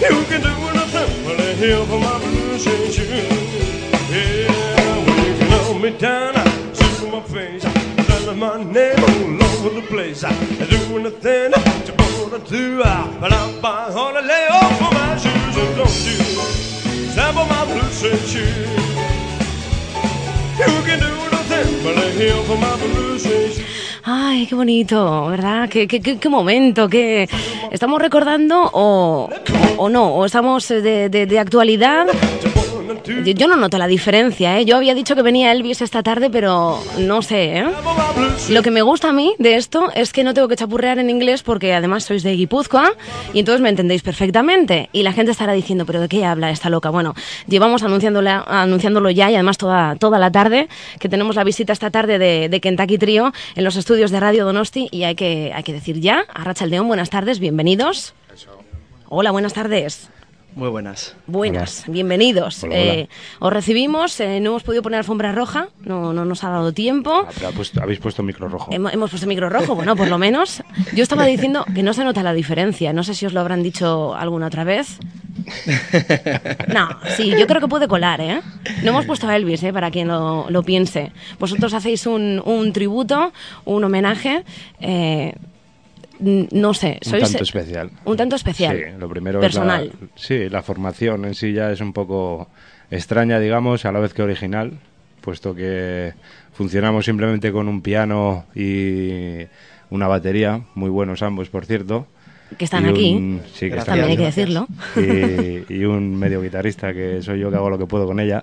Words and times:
you. 0.00 0.16
You 0.16 0.24
can 0.24 0.40
do 0.42 0.48
anything 0.48 1.24
but 1.24 1.40
a 1.40 1.54
hill 1.54 1.86
for 1.86 2.00
my 2.00 2.18
blues 2.18 2.66
and 2.66 2.92
shoes. 2.92 3.70
Yeah, 4.10 5.06
when 5.06 5.26
you 5.26 5.38
can 5.38 5.50
love 5.50 5.80
me 5.80 5.90
down, 5.98 6.36
I 6.36 6.72
see 6.72 7.10
my 7.10 7.20
face. 7.22 7.64
Telling 8.06 8.38
my 8.38 8.62
name 8.62 8.98
all 8.98 9.44
over 9.44 9.80
the 9.80 9.86
place. 9.86 10.24
I 10.24 10.32
do 10.32 10.98
anything 10.98 11.50
that 11.52 11.88
you 11.88 11.94
wanna 12.22 12.38
do, 12.44 12.78
but 12.78 13.32
I'm 13.32 13.60
by 13.60 13.92
on 13.92 14.16
a 14.16 14.22
lay 14.22 14.46
off 14.48 14.78
for 14.78 14.92
my 14.94 15.16
shoes 15.16 15.56
and 15.56 15.76
don't 15.76 16.00
you 16.06 16.18
sample 17.14 17.46
my 17.46 17.64
blues 17.66 18.02
and 18.04 18.20
shoes. 18.28 18.68
You 20.58 20.82
can 20.86 20.98
do 21.00 21.12
nothing 21.30 21.82
but 21.84 21.96
a 21.96 22.10
hill 22.12 22.42
for 22.44 22.56
my 22.56 22.76
blues 22.76 23.26
and 23.26 23.52
shoes. 23.52 23.79
Ay, 24.02 24.46
qué 24.46 24.54
bonito, 24.54 25.26
¿verdad? 25.26 25.68
Qué, 25.68 25.86
qué, 25.86 26.00
qué, 26.00 26.18
qué 26.18 26.28
momento, 26.28 26.88
que 26.88 27.28
estamos 27.70 28.00
recordando 28.00 28.70
o, 28.72 29.28
o 29.76 29.88
no, 29.88 30.14
o 30.14 30.24
estamos 30.24 30.66
de, 30.68 31.08
de- 31.08 31.26
de 31.26 31.38
actualidad. 31.38 32.06
Yo 33.24 33.32
yo 33.32 33.48
no 33.48 33.56
noto 33.56 33.76
la 33.78 33.86
diferencia, 33.86 34.58
¿eh? 34.58 34.64
Yo 34.64 34.76
había 34.76 34.94
dicho 34.94 35.14
que 35.14 35.22
venía 35.22 35.52
Elvis 35.52 35.82
esta 35.82 36.02
tarde, 36.02 36.30
pero 36.30 36.78
no 36.98 37.22
sé, 37.22 37.58
¿eh? 37.58 37.64
Lo 38.48 38.62
que 38.62 38.70
me 38.70 38.82
gusta 38.82 39.10
a 39.10 39.12
mí 39.12 39.34
de 39.38 39.56
esto 39.56 39.90
es 39.94 40.12
que 40.12 40.24
no 40.24 40.32
tengo 40.32 40.48
que 40.48 40.56
chapurrear 40.56 40.98
en 40.98 41.10
inglés 41.10 41.42
porque 41.42 41.74
además 41.74 42.04
sois 42.04 42.22
de 42.22 42.32
Guipúzcoa 42.34 42.92
y 43.32 43.40
entonces 43.40 43.60
me 43.60 43.68
entendéis 43.68 44.02
perfectamente. 44.02 44.88
Y 44.92 45.02
la 45.02 45.12
gente 45.12 45.32
estará 45.32 45.52
diciendo, 45.52 45.84
¿pero 45.86 46.00
de 46.00 46.08
qué 46.08 46.24
habla 46.24 46.50
esta 46.50 46.70
loca? 46.70 46.90
Bueno, 46.90 47.14
llevamos 47.46 47.82
anunciándola- 47.82 48.44
anunciándolo 48.46 49.10
ya 49.10 49.30
y 49.30 49.34
además 49.34 49.58
toda, 49.58 49.96
toda 49.96 50.18
la 50.18 50.30
tarde, 50.30 50.68
que 50.98 51.08
tenemos 51.08 51.36
la 51.36 51.44
visita 51.44 51.72
esta 51.72 51.90
tarde 51.90 52.18
de, 52.18 52.48
de 52.48 52.60
Kentucky 52.60 52.96
Trio 52.98 53.32
en 53.56 53.64
los 53.64 53.76
estudios 53.76 54.10
de 54.10 54.20
Radio 54.20 54.44
Donosti 54.44 54.88
y 54.90 55.04
hay 55.04 55.14
que, 55.14 55.52
hay 55.54 55.62
que 55.62 55.72
decir 55.72 56.00
ya, 56.00 56.24
a 56.32 56.44
Rachaldeón, 56.44 56.86
buenas 56.88 57.10
tardes, 57.10 57.38
bienvenidos. 57.40 58.14
Hola, 59.08 59.30
buenas 59.32 59.52
tardes. 59.52 60.08
Muy 60.56 60.68
buenas. 60.68 61.14
Buenas, 61.28 61.84
bienvenidos. 61.86 62.64
Hola, 62.64 62.74
hola. 62.74 62.84
Eh, 62.94 63.08
os 63.38 63.52
recibimos, 63.52 64.18
eh, 64.20 64.40
no 64.40 64.50
hemos 64.50 64.62
podido 64.64 64.82
poner 64.82 64.98
alfombra 64.98 65.30
roja, 65.32 65.68
no, 65.84 66.12
no 66.12 66.24
nos 66.24 66.42
ha 66.42 66.50
dado 66.50 66.72
tiempo. 66.72 67.24
Ah, 67.26 67.30
pero 67.38 67.52
puesto- 67.52 67.80
habéis 67.80 68.00
puesto 68.00 68.22
micro 68.24 68.48
rojo. 68.48 68.68
Hemos, 68.72 68.92
hemos 68.92 69.10
puesto 69.10 69.28
micro 69.28 69.48
rojo, 69.48 69.76
bueno, 69.76 69.94
por 69.94 70.08
lo 70.08 70.18
menos. 70.18 70.62
Yo 70.94 71.02
estaba 71.04 71.24
diciendo 71.24 71.64
que 71.72 71.84
no 71.84 71.94
se 71.94 72.02
nota 72.04 72.22
la 72.24 72.32
diferencia. 72.32 72.92
No 72.92 73.04
sé 73.04 73.14
si 73.14 73.26
os 73.26 73.32
lo 73.32 73.40
habrán 73.40 73.62
dicho 73.62 74.14
alguna 74.14 74.48
otra 74.48 74.64
vez. 74.64 74.98
No, 76.68 76.88
sí, 77.16 77.30
yo 77.38 77.46
creo 77.46 77.60
que 77.60 77.68
puede 77.68 77.86
colar, 77.88 78.20
¿eh? 78.20 78.40
No 78.82 78.90
hemos 78.90 79.06
puesto 79.06 79.28
a 79.28 79.36
Elvis, 79.36 79.62
¿eh? 79.62 79.72
Para 79.72 79.90
quien 79.90 80.08
lo, 80.08 80.46
lo 80.50 80.62
piense. 80.64 81.12
Vosotros 81.38 81.72
hacéis 81.74 82.06
un, 82.06 82.42
un 82.44 82.72
tributo, 82.72 83.32
un 83.64 83.84
homenaje. 83.84 84.44
eh, 84.80 85.32
no 86.20 86.74
sé, 86.74 86.98
un 87.04 87.10
sois. 87.10 87.22
tanto 87.24 87.42
especial. 87.44 87.90
Un 88.04 88.16
tanto 88.16 88.36
especial. 88.36 88.76
Sí, 88.76 88.82
lo 88.98 89.08
primero 89.08 89.40
Personal. 89.40 89.86
es 89.94 90.00
la, 90.00 90.08
sí, 90.14 90.48
la 90.48 90.62
formación 90.62 91.24
en 91.24 91.34
sí 91.34 91.52
ya 91.52 91.70
es 91.72 91.80
un 91.80 91.92
poco 91.92 92.48
extraña, 92.90 93.38
digamos, 93.38 93.84
a 93.84 93.92
la 93.92 94.00
vez 94.00 94.12
que 94.14 94.22
original, 94.22 94.72
puesto 95.20 95.54
que 95.54 96.12
funcionamos 96.52 97.04
simplemente 97.04 97.52
con 97.52 97.68
un 97.68 97.80
piano 97.82 98.44
y 98.54 99.46
una 99.90 100.08
batería, 100.08 100.60
muy 100.74 100.90
buenos 100.90 101.22
ambos, 101.22 101.48
por 101.48 101.66
cierto. 101.66 102.06
Que 102.58 102.64
están 102.64 102.84
aquí. 102.86 103.14
un- 103.14 103.40
sí, 103.54 103.70
que 103.70 103.78
están 103.78 103.96
También 103.98 104.06
hay 104.06 104.12
aquí. 104.14 104.16
que 104.16 104.26
decirlo. 104.26 104.66
Y, 105.68 105.72
y 105.74 105.84
un 105.84 106.16
medio 106.18 106.42
guitarrista 106.42 106.92
que 106.92 107.22
soy 107.22 107.38
yo 107.38 107.48
que 107.48 107.56
hago 107.56 107.70
lo 107.70 107.78
que 107.78 107.86
puedo 107.86 108.06
con 108.06 108.18
ella, 108.18 108.42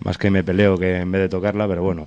más 0.00 0.16
que 0.16 0.30
me 0.30 0.42
peleo 0.42 0.78
que 0.78 0.96
en 1.00 1.12
vez 1.12 1.20
de 1.22 1.28
tocarla, 1.28 1.68
pero 1.68 1.82
bueno. 1.82 2.06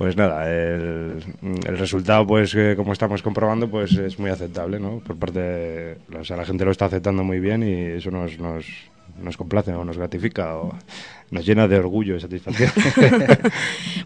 Pues 0.00 0.16
nada, 0.16 0.50
el, 0.50 1.22
el 1.42 1.76
resultado, 1.76 2.26
pues 2.26 2.54
eh, 2.54 2.72
como 2.74 2.94
estamos 2.94 3.20
comprobando, 3.20 3.68
pues 3.68 3.92
es 3.92 4.18
muy 4.18 4.30
aceptable, 4.30 4.80
¿no? 4.80 5.00
Por 5.00 5.18
parte, 5.18 5.98
o 6.18 6.24
sea, 6.24 6.38
la 6.38 6.46
gente 6.46 6.64
lo 6.64 6.70
está 6.70 6.86
aceptando 6.86 7.22
muy 7.22 7.38
bien 7.38 7.62
y 7.62 7.98
eso 7.98 8.10
nos, 8.10 8.38
nos, 8.38 8.64
nos 9.22 9.36
complace 9.36 9.72
o 9.72 9.84
nos 9.84 9.96
gratifica 9.98 10.56
o 10.56 10.74
nos 11.30 11.46
llena 11.46 11.68
de 11.68 11.78
orgullo 11.78 12.16
y 12.16 12.20
satisfacción. 12.20 12.70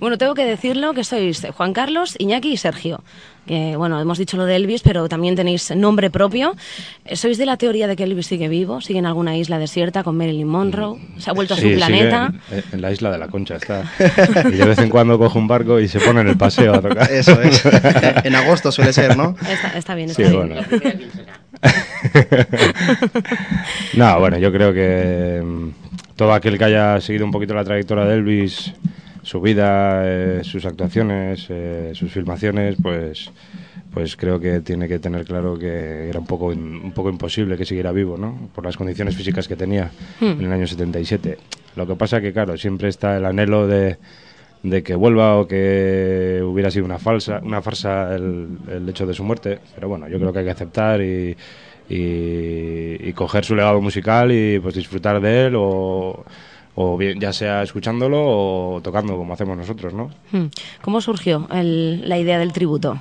Bueno, 0.00 0.18
tengo 0.18 0.34
que 0.34 0.44
decirlo 0.44 0.92
que 0.92 1.04
sois 1.04 1.46
Juan 1.56 1.72
Carlos, 1.72 2.14
Iñaki 2.18 2.52
y 2.52 2.56
Sergio. 2.58 3.02
Que, 3.46 3.76
bueno, 3.76 3.98
hemos 4.00 4.18
dicho 4.18 4.36
lo 4.36 4.44
de 4.44 4.56
Elvis, 4.56 4.82
pero 4.82 5.08
también 5.08 5.34
tenéis 5.36 5.70
nombre 5.74 6.10
propio. 6.10 6.54
Eh, 7.06 7.16
¿Sois 7.16 7.38
de 7.38 7.46
la 7.46 7.56
teoría 7.56 7.86
de 7.86 7.96
que 7.96 8.04
Elvis 8.04 8.26
sigue 8.26 8.48
vivo? 8.48 8.80
¿Sigue 8.82 8.98
en 8.98 9.06
alguna 9.06 9.36
isla 9.36 9.58
desierta 9.58 10.02
con 10.02 10.16
Marilyn 10.18 10.46
Monroe? 10.48 10.98
¿Se 11.18 11.30
ha 11.30 11.32
vuelto 11.32 11.54
a 11.54 11.56
su 11.56 11.62
sigue 11.62 11.76
planeta? 11.76 12.32
En, 12.50 12.64
en 12.72 12.82
la 12.82 12.92
isla 12.92 13.10
de 13.10 13.18
la 13.18 13.28
Concha 13.28 13.56
está. 13.56 13.84
Y 14.46 14.56
de 14.56 14.64
vez 14.66 14.78
en 14.78 14.90
cuando 14.90 15.18
coge 15.18 15.38
un 15.38 15.48
barco 15.48 15.80
y 15.80 15.88
se 15.88 16.00
pone 16.00 16.20
en 16.22 16.28
el 16.28 16.36
paseo 16.36 16.74
a 16.74 16.80
tocar. 16.82 17.10
Eso 17.10 17.40
es. 17.40 17.64
en 18.24 18.34
agosto 18.34 18.70
suele 18.72 18.92
ser, 18.92 19.16
¿no? 19.16 19.36
Está, 19.48 19.78
está 19.78 19.94
bien, 19.94 20.10
está 20.10 20.22
Sí, 20.22 20.30
bien. 20.30 20.48
bueno. 20.48 20.62
no, 23.96 24.20
bueno, 24.20 24.38
yo 24.38 24.52
creo 24.52 24.72
que 24.72 25.42
mm, 25.44 25.68
todo 26.16 26.32
aquel 26.32 26.58
que 26.58 26.64
haya 26.64 27.00
seguido 27.00 27.24
un 27.24 27.32
poquito 27.32 27.54
la 27.54 27.64
trayectoria 27.64 28.04
de 28.04 28.14
Elvis, 28.14 28.72
su 29.22 29.40
vida, 29.40 30.02
eh, 30.04 30.40
sus 30.44 30.64
actuaciones, 30.64 31.46
eh, 31.48 31.92
sus 31.94 32.12
filmaciones, 32.12 32.76
pues 32.80 33.30
pues 33.92 34.16
creo 34.16 34.40
que 34.40 34.60
tiene 34.60 34.88
que 34.88 34.98
tener 34.98 35.24
claro 35.24 35.56
que 35.56 36.08
era 36.08 36.18
un 36.18 36.26
poco 36.26 36.46
un 36.46 36.92
poco 36.92 37.10
imposible 37.10 37.56
que 37.56 37.64
siguiera 37.64 37.92
vivo, 37.92 38.16
¿no? 38.16 38.50
Por 38.52 38.64
las 38.64 38.76
condiciones 38.76 39.14
físicas 39.14 39.46
que 39.46 39.54
tenía 39.54 39.92
en 40.20 40.40
el 40.40 40.52
año 40.52 40.66
77. 40.66 41.38
Lo 41.76 41.86
que 41.86 41.94
pasa 41.94 42.20
que 42.20 42.32
claro, 42.32 42.56
siempre 42.56 42.88
está 42.88 43.16
el 43.16 43.24
anhelo 43.24 43.68
de 43.68 43.96
de 44.64 44.82
que 44.82 44.94
vuelva 44.94 45.36
o 45.36 45.46
que 45.46 46.40
hubiera 46.42 46.70
sido 46.70 46.86
una 46.86 46.98
falsa 46.98 47.38
una 47.44 47.60
farsa 47.60 48.16
el, 48.16 48.48
el 48.68 48.88
hecho 48.88 49.06
de 49.06 49.12
su 49.12 49.22
muerte 49.22 49.58
pero 49.74 49.90
bueno 49.90 50.08
yo 50.08 50.18
creo 50.18 50.32
que 50.32 50.38
hay 50.38 50.44
que 50.46 50.50
aceptar 50.50 51.02
y, 51.02 51.36
y, 51.88 53.08
y 53.08 53.12
coger 53.14 53.44
su 53.44 53.54
legado 53.54 53.80
musical 53.80 54.32
y 54.32 54.58
pues 54.58 54.74
disfrutar 54.74 55.20
de 55.20 55.46
él 55.46 55.54
o, 55.56 56.24
o 56.74 56.96
bien 56.96 57.20
ya 57.20 57.32
sea 57.32 57.62
escuchándolo 57.62 58.18
o 58.22 58.80
tocando 58.82 59.16
como 59.16 59.34
hacemos 59.34 59.56
nosotros 59.56 59.92
no 59.94 60.10
Hmm. 60.32 60.46
¿Cómo 60.82 61.00
surgió 61.00 61.46
el- 61.52 62.08
la 62.08 62.18
idea 62.18 62.38
del 62.38 62.52
tributo? 62.52 63.00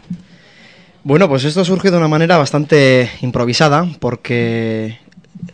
Bueno, 1.03 1.27
pues 1.27 1.43
esto 1.43 1.65
surge 1.65 1.91
de 1.91 1.97
una 1.97 2.07
manera 2.07 2.37
bastante 2.37 3.09
improvisada, 3.21 3.85
porque 3.99 4.99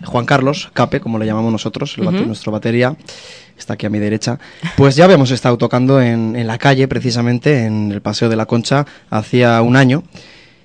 Juan 0.05 0.25
Carlos, 0.27 0.69
Cape, 0.73 0.99
como 0.99 1.17
le 1.17 1.25
llamamos 1.25 1.51
nosotros, 1.51 1.97
el 1.97 2.03
bate- 2.05 2.23
nuestro 2.27 2.51
batería, 2.51 2.95
está 3.57 3.73
aquí 3.73 3.87
a 3.87 3.89
mi 3.89 3.97
derecha, 3.97 4.37
pues 4.77 4.95
ya 4.95 5.05
habíamos 5.05 5.31
estado 5.31 5.57
tocando 5.57 5.99
en, 6.01 6.35
en 6.35 6.45
la 6.45 6.59
calle, 6.59 6.87
precisamente, 6.87 7.65
en 7.65 7.91
el 7.91 7.99
Paseo 8.01 8.29
de 8.29 8.35
la 8.35 8.45
Concha, 8.45 8.85
hacía 9.09 9.59
un 9.63 9.75
año. 9.75 10.03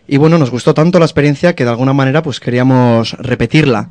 Y 0.07 0.19
bueno, 0.19 0.39
nos 0.39 0.51
gustó 0.51 0.75
tanto 0.75 0.99
la 0.99 1.07
experiencia 1.07 1.55
que 1.55 1.65
de 1.65 1.71
alguna 1.71 1.93
manera 1.93 2.23
pues 2.23 2.41
queríamos 2.41 3.13
repetirla. 3.15 3.89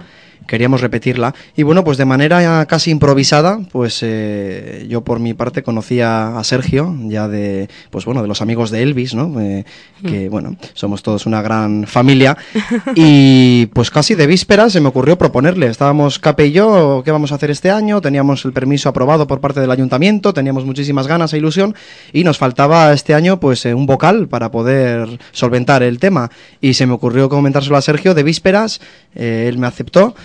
Queríamos 0.48 0.82
repetirla. 0.82 1.34
Y 1.56 1.64
bueno, 1.64 1.84
pues 1.84 1.98
de 1.98 2.06
manera 2.06 2.66
casi 2.66 2.92
improvisada, 2.92 3.60
pues 3.72 4.00
eh, 4.02 4.86
yo 4.90 5.02
por 5.02 5.20
mi 5.20 5.34
parte 5.34 5.64
conocía 5.64 6.38
a 6.38 6.44
Sergio, 6.44 6.96
ya 7.04 7.28
de, 7.28 7.70
pues 7.90 8.06
bueno, 8.06 8.22
de 8.22 8.28
los 8.28 8.42
amigos 8.42 8.72
de 8.72 8.84
Elvis, 8.84 9.16
¿no? 9.16 9.40
Eh, 9.40 9.66
que 10.06 10.30
bueno, 10.30 10.58
somos 10.74 11.02
todos 11.04 11.26
una 11.26 11.42
gran 11.42 11.86
familia. 11.88 12.38
Y 12.96 13.68
pues 13.68 13.90
casi 13.90 14.16
de 14.16 14.28
víspera 14.28 14.70
se 14.70 14.80
me 14.80 14.88
ocurrió 14.88 15.18
proponerle. 15.18 15.68
Estábamos 15.68 16.20
Cape 16.20 16.48
y 16.48 16.52
yo, 16.52 17.02
¿qué 17.04 17.12
vamos 17.12 17.32
a 17.32 17.36
hacer 17.36 17.50
este 17.50 17.72
año? 17.72 18.02
Teníamos 18.02 18.46
el 18.46 18.54
permiso 18.54 18.90
aprobado 18.90 19.26
por 19.26 19.40
parte 19.40 19.60
del 19.60 19.72
ayuntamiento, 19.72 20.34
teníamos 20.34 20.66
muchísimas 20.66 21.08
ganas 21.08 21.34
e 21.34 21.38
ilusión 21.38 21.76
y 22.12 22.24
nos 22.24 22.38
faltaba 22.38 22.94
este 22.94 23.14
año 23.14 23.40
pues 23.40 23.66
eh, 23.66 23.74
un 23.74 23.86
vocal 23.86 24.28
para 24.28 24.52
poder 24.52 25.20
solventar 25.32 25.84
el 25.84 26.00
tema. 26.00 26.30
Y 26.62 26.74
se 26.76 26.86
me 26.86 26.94
ocurrió 26.94 27.30
comentárselo 27.30 27.78
a 27.78 27.82
Sergio 27.82 28.14
de 28.14 28.24
vísperas, 28.24 28.82
eh, 29.16 29.46
él 29.50 29.58
me 29.58 29.68
aceptó 29.68 30.16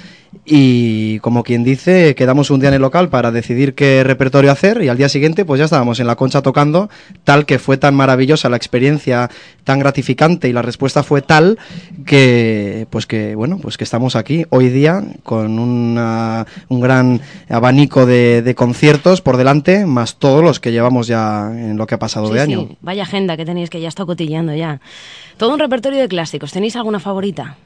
y 0.44 1.18
como 1.20 1.42
quien 1.42 1.64
dice, 1.64 2.14
quedamos 2.14 2.50
un 2.50 2.60
día 2.60 2.68
en 2.68 2.74
el 2.74 2.82
local 2.82 3.08
para 3.08 3.30
decidir 3.30 3.74
qué 3.74 4.04
repertorio 4.04 4.50
hacer 4.52 4.82
y 4.82 4.88
al 4.88 4.96
día 4.98 5.08
siguiente 5.08 5.44
pues 5.44 5.58
ya 5.58 5.64
estábamos 5.64 6.00
en 6.00 6.06
la 6.06 6.16
concha 6.16 6.42
tocando, 6.42 6.90
tal 7.24 7.46
que 7.46 7.58
fue 7.58 7.76
tan 7.78 7.94
maravillosa 7.94 8.48
la 8.48 8.56
experiencia, 8.56 9.30
tan 9.64 9.78
gratificante 9.78 10.48
y 10.48 10.52
la 10.52 10.62
respuesta 10.62 11.02
fue 11.02 11.22
tal 11.22 11.58
que 12.06 12.86
pues 12.90 13.06
que 13.06 13.34
bueno, 13.34 13.58
pues 13.60 13.76
que 13.76 13.84
estamos 13.84 14.16
aquí 14.16 14.44
hoy 14.50 14.68
día 14.68 15.02
con 15.22 15.58
una- 15.58 16.46
un 16.68 16.80
gran 16.80 17.20
abanico 17.48 18.06
de, 18.06 18.42
de 18.42 18.54
conciertos 18.54 19.20
por 19.22 19.36
delante, 19.36 19.86
más 19.86 20.16
todos 20.16 20.42
los 20.42 20.60
que 20.60 20.72
llevamos 20.72 21.06
ya 21.06 21.50
en 21.52 21.76
lo 21.76 21.86
que 21.86 21.94
ha 21.94 21.98
pasado 21.98 22.28
Sí, 22.28 22.34
de 22.34 22.38
sí, 22.40 22.52
año. 22.52 22.68
Vaya 22.80 23.02
agenda 23.02 23.36
que 23.36 23.44
tenéis 23.44 23.70
que 23.70 23.80
ya 23.80 23.88
está 23.88 24.04
cotillando 24.04 24.54
ya. 24.54 24.80
Todo 25.36 25.52
un 25.54 25.58
repertorio 25.58 26.00
de 26.00 26.08
clásicos. 26.08 26.52
¿Tenéis 26.52 26.76
alguna 26.76 27.00
favorita? 27.00 27.56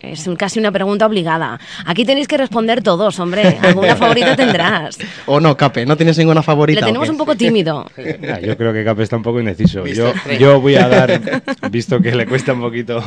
Es 0.00 0.26
un- 0.26 0.36
casi 0.36 0.58
una 0.58 0.70
pregunta 0.70 1.06
obligada. 1.06 1.58
Aquí 1.86 2.04
tenéis 2.04 2.28
que 2.28 2.36
responder 2.36 2.82
todos, 2.82 3.18
hombre. 3.18 3.58
Alguna 3.62 3.96
favorita 3.96 4.36
tendrás. 4.36 4.98
O 5.26 5.40
no, 5.40 5.56
Cape, 5.56 5.86
¿no 5.86 5.96
tienes 5.96 6.18
ninguna 6.18 6.42
favorita? 6.42 6.80
Le 6.80 6.86
tenemos 6.86 7.08
un 7.08 7.16
poco 7.16 7.34
tímido. 7.34 7.86
Ah, 8.28 8.40
yo 8.40 8.56
creo 8.56 8.72
que 8.72 8.84
Cape 8.84 9.02
está 9.02 9.16
un 9.16 9.22
poco 9.22 9.40
indeciso. 9.40 9.86
Yo, 9.86 10.12
yo 10.38 10.60
voy 10.60 10.74
a 10.76 10.88
dar, 10.88 11.20
visto 11.70 12.00
que 12.00 12.14
le 12.14 12.26
cuesta 12.26 12.52
un 12.52 12.60
poquito 12.60 13.02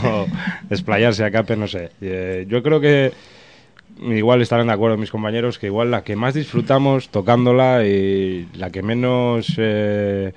desplayarse 0.70 1.24
a 1.26 1.32
Cape, 1.32 1.56
no 1.56 1.68
sé. 1.68 1.92
Eh, 2.02 2.46
yo 2.48 2.64
creo 2.64 2.80
que 2.80 3.12
igual 4.02 4.42
estarán 4.42 4.68
de 4.68 4.74
acuerdo 4.74 4.98
mis 4.98 5.12
compañeros 5.12 5.60
que 5.60 5.68
igual 5.68 5.92
la 5.92 6.04
que 6.04 6.16
más 6.16 6.34
disfrutamos 6.34 7.10
tocándola 7.10 7.86
y 7.86 8.48
la 8.56 8.70
que 8.72 8.82
menos 8.82 9.54
eh, 9.58 10.34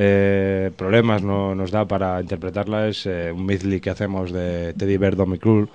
eh, 0.00 0.70
problemas 0.76 1.22
no- 1.24 1.54
nos 1.56 1.72
da 1.72 1.84
para 1.86 2.20
interpretarla 2.20 2.86
es 2.86 3.04
eh, 3.06 3.32
un 3.34 3.44
medley 3.44 3.80
que 3.80 3.90
hacemos 3.90 4.30
de 4.30 4.72
Teddy 4.74 4.96
Bear, 4.96 5.16
Dominic 5.16 5.42
Cruel, 5.42 5.68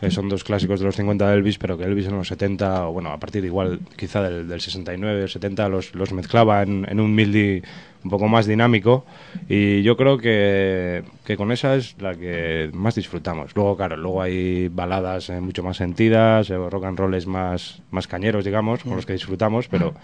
que 0.00 0.10
son 0.10 0.28
dos 0.28 0.42
clásicos 0.42 0.80
de 0.80 0.86
los 0.86 0.96
50 0.96 1.28
de 1.28 1.34
Elvis, 1.36 1.58
pero 1.58 1.78
que 1.78 1.84
Elvis 1.84 2.06
en 2.06 2.16
los 2.16 2.26
70, 2.28 2.88
o 2.88 2.92
bueno, 2.92 3.10
a 3.10 3.18
partir 3.18 3.44
igual 3.44 3.78
quizá 3.96 4.22
del, 4.22 4.48
del 4.48 4.60
69 4.60 5.24
o 5.24 5.28
70, 5.28 5.68
los, 5.68 5.94
los 5.94 6.12
mezclaba 6.12 6.62
en, 6.62 6.86
en 6.88 6.98
un 7.00 7.14
medley 7.14 7.62
un 8.04 8.10
poco 8.10 8.28
más 8.28 8.46
dinámico 8.46 9.04
y 9.48 9.82
yo 9.82 9.96
creo 9.96 10.18
que, 10.18 11.02
que 11.24 11.36
con 11.36 11.52
esa 11.52 11.74
es 11.74 11.96
la 12.00 12.14
que 12.14 12.70
más 12.72 12.94
disfrutamos. 12.94 13.54
Luego, 13.54 13.76
claro, 13.76 13.96
luego 13.96 14.22
hay 14.22 14.68
baladas 14.68 15.30
eh, 15.30 15.40
mucho 15.40 15.62
más 15.62 15.76
sentidas, 15.76 16.50
eh, 16.50 16.56
rock 16.56 16.84
and 16.84 16.98
rolls 16.98 17.26
más, 17.26 17.80
más 17.90 18.06
cañeros, 18.06 18.44
digamos, 18.44 18.82
con 18.82 18.96
los 18.96 19.06
que 19.06 19.14
disfrutamos, 19.14 19.68
pero 19.68 19.94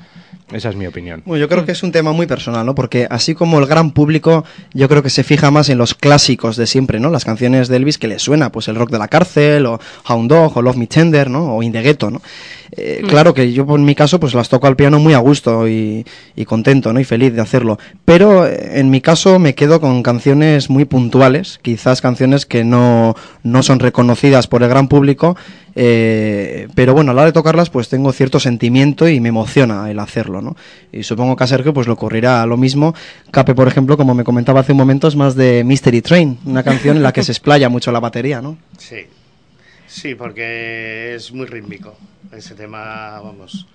esa 0.52 0.70
es 0.70 0.76
mi 0.76 0.86
opinión. 0.86 1.22
Bueno, 1.24 1.40
yo 1.40 1.48
creo 1.48 1.64
que 1.64 1.72
es 1.72 1.82
un 1.82 1.92
tema 1.92 2.12
muy 2.12 2.26
personal, 2.26 2.66
¿no? 2.66 2.74
Porque 2.74 3.06
así 3.10 3.34
como 3.34 3.58
el 3.58 3.66
gran 3.66 3.92
público, 3.92 4.44
yo 4.72 4.88
creo 4.88 5.02
que 5.02 5.10
se 5.10 5.24
fija 5.24 5.50
más 5.50 5.68
en 5.68 5.78
los 5.78 5.94
clásicos 5.94 6.56
de 6.56 6.66
siempre, 6.66 7.00
¿no? 7.00 7.10
Las 7.10 7.24
canciones 7.24 7.68
de 7.68 7.76
Elvis 7.76 7.98
que 7.98 8.08
le 8.08 8.18
suena, 8.18 8.50
pues 8.50 8.68
el 8.68 8.76
rock 8.76 8.90
de 8.90 8.98
la 8.98 9.08
cárcel, 9.08 9.66
o 9.66 9.80
Hound 10.08 10.30
Dog, 10.30 10.56
o 10.56 10.62
Love 10.62 10.76
Me 10.76 10.86
Tender, 10.86 11.30
¿no? 11.30 11.56
O 11.56 11.62
In 11.62 11.72
the 11.72 11.82
Ghetto, 11.82 12.10
¿no? 12.10 12.20
Eh, 12.72 13.02
Claro 13.08 13.34
que 13.34 13.52
yo, 13.52 13.66
en 13.74 13.84
mi 13.84 13.94
caso, 13.94 14.18
pues 14.18 14.34
las 14.34 14.48
toco 14.48 14.66
al 14.66 14.76
piano 14.76 14.98
muy 14.98 15.14
a 15.14 15.18
gusto 15.18 15.68
y, 15.68 16.04
y 16.34 16.44
contento, 16.44 16.92
¿no? 16.92 17.00
Y 17.00 17.04
feliz 17.04 17.34
de 17.34 17.40
hacerlo. 17.40 17.78
Pero 18.04 18.46
eh, 18.46 18.80
en 18.80 18.90
mi 18.90 19.00
caso 19.00 19.38
me 19.38 19.54
quedo 19.54 19.80
con 19.80 20.02
canciones 20.02 20.70
muy 20.70 20.84
puntuales, 20.84 21.58
quizás 21.62 22.00
canciones 22.00 22.46
que 22.46 22.64
no, 22.64 23.14
no 23.42 23.62
son 23.62 23.78
reconocidas 23.80 24.46
por 24.46 24.62
el 24.62 24.68
gran 24.68 24.88
público, 24.88 25.36
eh, 25.76 26.68
pero 26.74 26.94
bueno, 26.94 27.10
a 27.10 27.14
la 27.14 27.22
hora 27.22 27.30
de 27.30 27.32
tocarlas 27.32 27.68
pues 27.70 27.88
tengo 27.88 28.12
cierto 28.12 28.38
sentimiento 28.38 29.08
y 29.08 29.20
me 29.20 29.28
emociona 29.30 29.90
el 29.90 29.98
hacerlo, 29.98 30.40
¿no? 30.40 30.56
Y 30.92 31.02
supongo 31.02 31.36
que 31.36 31.44
a 31.44 31.46
Sergio 31.46 31.74
pues 31.74 31.86
le 31.86 31.92
ocurrirá 31.92 32.44
lo 32.46 32.56
mismo. 32.56 32.94
Cape, 33.30 33.54
por 33.54 33.68
ejemplo, 33.68 33.96
como 33.96 34.14
me 34.14 34.24
comentaba 34.24 34.60
hace 34.60 34.72
un 34.72 34.78
momento, 34.78 35.08
es 35.08 35.16
más 35.16 35.34
de 35.34 35.64
Mystery 35.64 36.00
Train, 36.02 36.38
una 36.44 36.62
canción 36.62 36.96
en 36.96 37.02
la 37.02 37.12
que 37.12 37.22
se 37.22 37.32
explaya 37.32 37.68
mucho 37.68 37.92
la 37.92 38.00
batería, 38.00 38.40
¿no? 38.40 38.56
Sí, 38.78 38.96
sí, 39.94 40.14
porque 40.14 41.14
es 41.14 41.32
muy 41.32 41.46
rítmico. 41.46 41.96
Ese 42.32 42.54
tema, 42.54 43.20
vamos, 43.20 43.66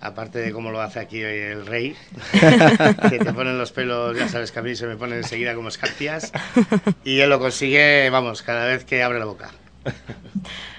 aparte 0.00 0.40
de 0.40 0.52
cómo 0.52 0.70
lo 0.70 0.80
hace 0.80 0.98
aquí 0.98 1.22
hoy 1.22 1.38
el 1.38 1.66
rey, 1.66 1.94
que 3.08 3.18
te 3.18 3.32
ponen 3.32 3.56
los 3.58 3.70
pelos, 3.70 4.16
ya 4.18 4.28
sabes 4.28 4.50
que 4.50 4.58
a 4.58 4.62
mí 4.62 4.74
se 4.74 4.86
me 4.86 4.96
ponen 4.96 5.18
enseguida 5.18 5.54
como 5.54 5.68
escarpias, 5.68 6.32
y 7.04 7.20
él 7.20 7.30
lo 7.30 7.38
consigue, 7.38 8.10
vamos, 8.10 8.42
cada 8.42 8.66
vez 8.66 8.84
que 8.84 9.02
abre 9.02 9.18
la 9.18 9.26
boca. 9.26 9.50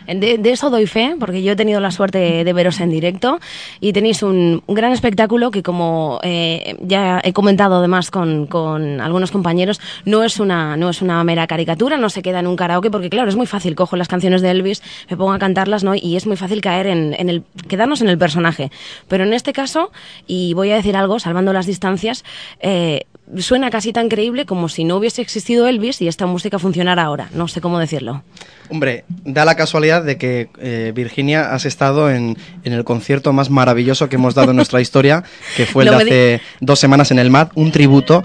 De, 0.08 0.38
de 0.38 0.52
eso 0.52 0.70
doy 0.70 0.88
fe, 0.88 1.16
porque 1.20 1.42
yo 1.44 1.54
he 1.54 1.56
tenido 1.56 1.80
la 1.80 1.92
suerte 1.92 2.44
de 2.44 2.54
veros 2.54 2.80
en 2.80 2.90
directo 2.90 3.40
y 3.80 3.94
tenéis 3.94 4.24
un, 4.24 4.62
un 4.66 4.76
gran 4.76 4.92
espectáculo 4.92 5.52
que, 5.52 5.64
como 5.64 6.20
eh, 6.24 6.76
ya 6.82 7.22
he 7.24 7.32
comentado 7.34 7.76
además 7.76 8.12
con, 8.12 8.48
con 8.48 9.00
algunos 9.00 9.32
compañeros, 9.32 9.80
no 10.04 10.24
es, 10.24 10.40
una, 10.40 10.76
no 10.76 10.90
es 10.90 11.02
una 11.02 11.24
mera 11.24 11.48
caricatura, 11.48 11.98
no 11.98 12.10
se 12.10 12.22
queda 12.22 12.40
en 12.40 12.48
un 12.48 12.56
karaoke, 12.56 12.92
porque 12.92 13.10
claro, 13.10 13.30
es 13.30 13.36
muy 13.36 13.46
fácil, 13.46 13.76
cojo 13.76 13.96
las 13.96 14.08
canciones 14.08 14.42
de 14.42 14.52
Elvis, 14.52 14.82
me 15.10 15.16
pongo 15.16 15.32
a 15.32 15.40
cantarlas, 15.40 15.84
¿no? 15.84 15.94
Y 15.96 16.16
es 16.18 16.26
muy 16.26 16.36
fácil 16.36 16.62
caer 16.62 16.88
en, 16.88 17.16
en 17.18 17.30
el, 17.30 17.44
quedarnos 17.70 18.02
en 18.02 18.10
el 18.10 18.18
personaje. 18.18 18.72
Pero 19.08 19.24
en 19.24 19.34
este 19.34 19.54
caso, 19.54 19.92
y 20.28 20.54
voy 20.56 20.72
a 20.72 20.76
decir 20.76 20.98
algo, 20.98 21.20
salvando 21.20 21.54
las 21.54 21.68
distancias, 21.68 22.26
eh, 22.60 23.06
suena 23.38 23.70
casi 23.70 23.94
tan 23.94 24.10
creíble 24.10 24.46
como 24.46 24.70
si 24.70 24.84
no 24.84 24.98
hubiese 24.98 25.22
existido 25.22 25.68
Elvis 25.68 26.02
y 26.02 26.08
esta 26.08 26.26
música 26.26 26.60
funcionara 26.60 27.04
ahora. 27.04 27.30
No 27.34 27.48
sé 27.48 27.62
cómo 27.62 27.80
decirlo. 27.80 28.24
Hombre, 28.70 29.06
da 29.26 29.46
la 29.46 29.56
casualidad 29.56 30.04
de 30.04 30.18
que 30.18 30.50
eh, 30.60 30.92
Virginia 30.96 31.54
has 31.54 31.66
estado 31.66 32.10
en, 32.10 32.38
en 32.64 32.74
el 32.74 32.84
concierto 32.84 33.34
más 33.34 33.50
maravilloso 33.50 34.10
que 34.10 34.16
hemos 34.16 34.36
dado 34.36 34.52
en 34.52 34.58
nuestra 34.58 34.82
historia, 34.82 35.24
que 35.56 35.66
fue 35.66 35.84
el 35.84 35.92
No 35.92 35.98
de 35.98 36.04
hace 36.04 36.42
dos 36.60 36.80
semanas 36.80 37.12
en 37.12 37.20
el 37.20 37.30
MAD, 37.30 37.50
un 37.56 37.72
tributo. 37.72 38.24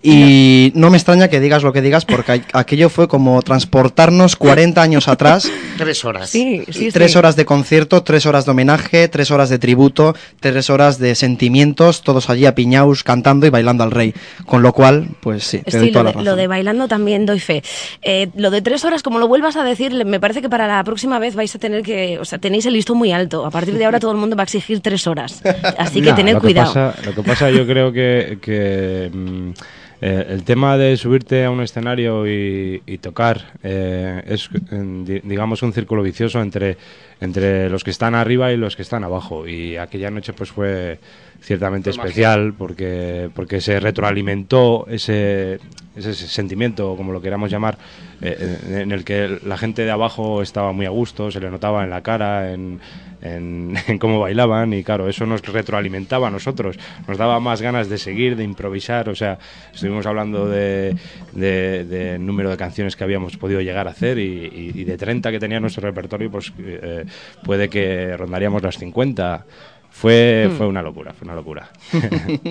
Y 0.00 0.70
no 0.76 0.90
me 0.90 0.96
extraña 0.96 1.26
que 1.26 1.40
digas 1.40 1.64
lo 1.64 1.72
que 1.72 1.82
digas, 1.82 2.04
porque 2.04 2.42
aquello 2.52 2.88
fue 2.88 3.08
como 3.08 3.42
transportarnos 3.42 4.36
40 4.36 4.80
años 4.80 5.08
atrás. 5.08 5.50
Tres 5.76 6.04
horas. 6.04 6.30
Sí, 6.30 6.62
sí, 6.70 6.90
tres 6.92 7.12
sí. 7.12 7.18
horas 7.18 7.34
de 7.36 7.44
concierto, 7.44 8.02
tres 8.04 8.24
horas 8.26 8.44
de 8.44 8.50
homenaje, 8.52 9.08
tres 9.08 9.30
horas 9.32 9.48
de 9.48 9.58
tributo, 9.58 10.14
tres 10.40 10.70
horas 10.70 10.98
de 10.98 11.14
sentimientos, 11.14 12.02
todos 12.02 12.30
allí 12.30 12.46
apiñaos 12.46 13.02
cantando 13.04 13.46
y 13.46 13.50
bailando 13.50 13.82
al 13.84 13.90
rey. 13.90 14.14
Con 14.46 14.62
lo 14.62 14.72
cual, 14.72 15.08
pues 15.20 15.44
sí, 15.44 15.58
te 15.58 15.78
doy 15.78 15.88
Sí, 15.88 15.92
toda 15.92 16.04
lo 16.04 16.06
la 16.06 16.10
de, 16.10 16.14
razón. 16.14 16.24
lo 16.26 16.36
de 16.36 16.46
bailando 16.46 16.88
también 16.88 17.26
doy 17.26 17.40
fe. 17.40 17.62
Eh, 18.02 18.28
lo 18.36 18.50
de 18.50 18.62
tres 18.62 18.84
horas, 18.84 19.02
como 19.02 19.18
lo 19.18 19.26
vuelvas 19.28 19.56
a 19.56 19.64
decir, 19.64 20.04
me 20.04 20.20
parece 20.20 20.42
que 20.42 20.48
para 20.48 20.66
la 20.68 20.82
próxima 20.84 21.18
vez 21.18 21.34
vais 21.34 21.54
a 21.54 21.58
tener 21.58 21.82
que, 21.82 22.18
o 22.20 22.24
sea, 22.24 22.38
tenéis 22.38 22.66
el 22.66 22.74
listón 22.74 22.98
muy 22.98 23.12
alto. 23.12 23.44
A 23.46 23.50
partir 23.50 23.74
de 23.74 23.84
ahora 23.84 23.98
todo 24.00 24.12
el 24.12 24.16
mundo 24.18 24.36
va 24.36 24.42
a 24.42 24.44
exigir 24.44 24.80
tres 24.80 25.06
horas. 25.08 25.40
Así 25.76 26.00
que 26.02 26.10
Nah, 26.10 26.16
tened 26.16 26.34
lo 26.34 26.40
cuidado. 26.40 26.72
pasa, 26.74 26.94
lo 27.04 27.14
que 27.14 27.22
pasa, 27.22 27.50
yo 27.50 27.66
creo 27.66 27.92
que, 27.92 28.38
que, 28.42 29.10
mm, 29.12 29.50
eh, 30.00 30.26
el 30.28 30.44
tema 30.44 30.76
de 30.76 30.96
subirte 30.96 31.44
a 31.44 31.50
un 31.50 31.60
escenario 31.60 32.26
y, 32.26 32.80
tocar 33.00 33.52
eh, 33.62 34.22
es, 34.26 34.48
di- 34.70 35.20
digamos, 35.20 35.62
un 35.62 35.72
círculo 35.72 36.02
vicioso 36.02 36.40
entre, 36.40 36.76
entre 37.20 37.68
los 37.70 37.84
que 37.84 37.90
están 37.90 38.14
arriba 38.14 38.52
y 38.52 38.56
los 38.56 38.76
que 38.76 38.82
están 38.82 39.04
abajo. 39.04 39.46
Y 39.48 39.76
aquella 39.76 40.10
noche 40.10 40.32
pues 40.32 40.50
fue 40.50 40.98
ciertamente 41.40 41.90
especial 42.08 42.54
porque, 42.56 43.30
porque 43.34 43.60
se 43.60 43.80
retroalimentó 43.80 44.86
ese, 44.90 45.60
ese 45.96 46.14
sentimiento, 46.14 46.94
como 46.96 47.12
lo 47.12 47.20
queramos 47.22 47.50
llamar, 47.50 47.78
eh, 48.20 48.58
en 48.68 48.78
en 48.80 48.92
el 48.92 49.04
que 49.04 49.38
la 49.44 49.56
gente 49.56 49.84
de 49.84 49.90
abajo 49.90 50.42
estaba 50.42 50.72
muy 50.72 50.86
a 50.86 50.90
gusto, 50.90 51.30
se 51.30 51.40
le 51.40 51.50
notaba 51.50 51.84
en 51.84 51.90
la 51.90 52.02
cara, 52.02 52.52
en, 52.52 52.80
en, 53.22 53.74
en 53.86 53.98
cómo 53.98 54.18
bailaban 54.20 54.72
y 54.74 54.82
claro, 54.84 55.08
eso 55.08 55.24
nos 55.26 55.40
retroalimentaba 55.42 56.28
a 56.28 56.30
nosotros, 56.30 56.76
nos 57.06 57.16
daba 57.16 57.40
más 57.40 57.62
ganas 57.62 57.88
de 57.88 57.98
seguir, 57.98 58.36
de 58.36 58.44
improvisar, 58.44 59.08
o 59.08 59.14
sea, 59.14 59.38
estuvimos 59.72 60.04
hablando 60.06 60.48
de, 60.48 60.96
de, 61.32 61.84
de 61.84 62.18
número 62.18 62.50
de 62.50 62.56
canciones 62.56 62.96
que 62.96 63.04
habíamos 63.04 63.36
podido 63.36 63.60
llegar 63.60 63.86
a 63.88 63.92
hacer 63.92 64.18
y, 64.18 64.22
y- 64.46 64.72
y 64.74 64.84
de 64.84 64.96
30 64.98 65.30
que 65.30 65.38
tenía 65.38 65.60
nuestro 65.60 65.82
repertorio, 65.82 66.30
pues 66.30 66.52
eh, 66.58 67.04
puede 67.44 67.68
que 67.68 68.16
rondaríamos 68.16 68.62
las 68.62 68.76
50. 68.76 69.46
Fue, 69.90 70.50
fue 70.56 70.66
una 70.66 70.80
locura, 70.80 71.12
fue 71.12 71.24
una 71.26 71.34
locura. 71.34 71.70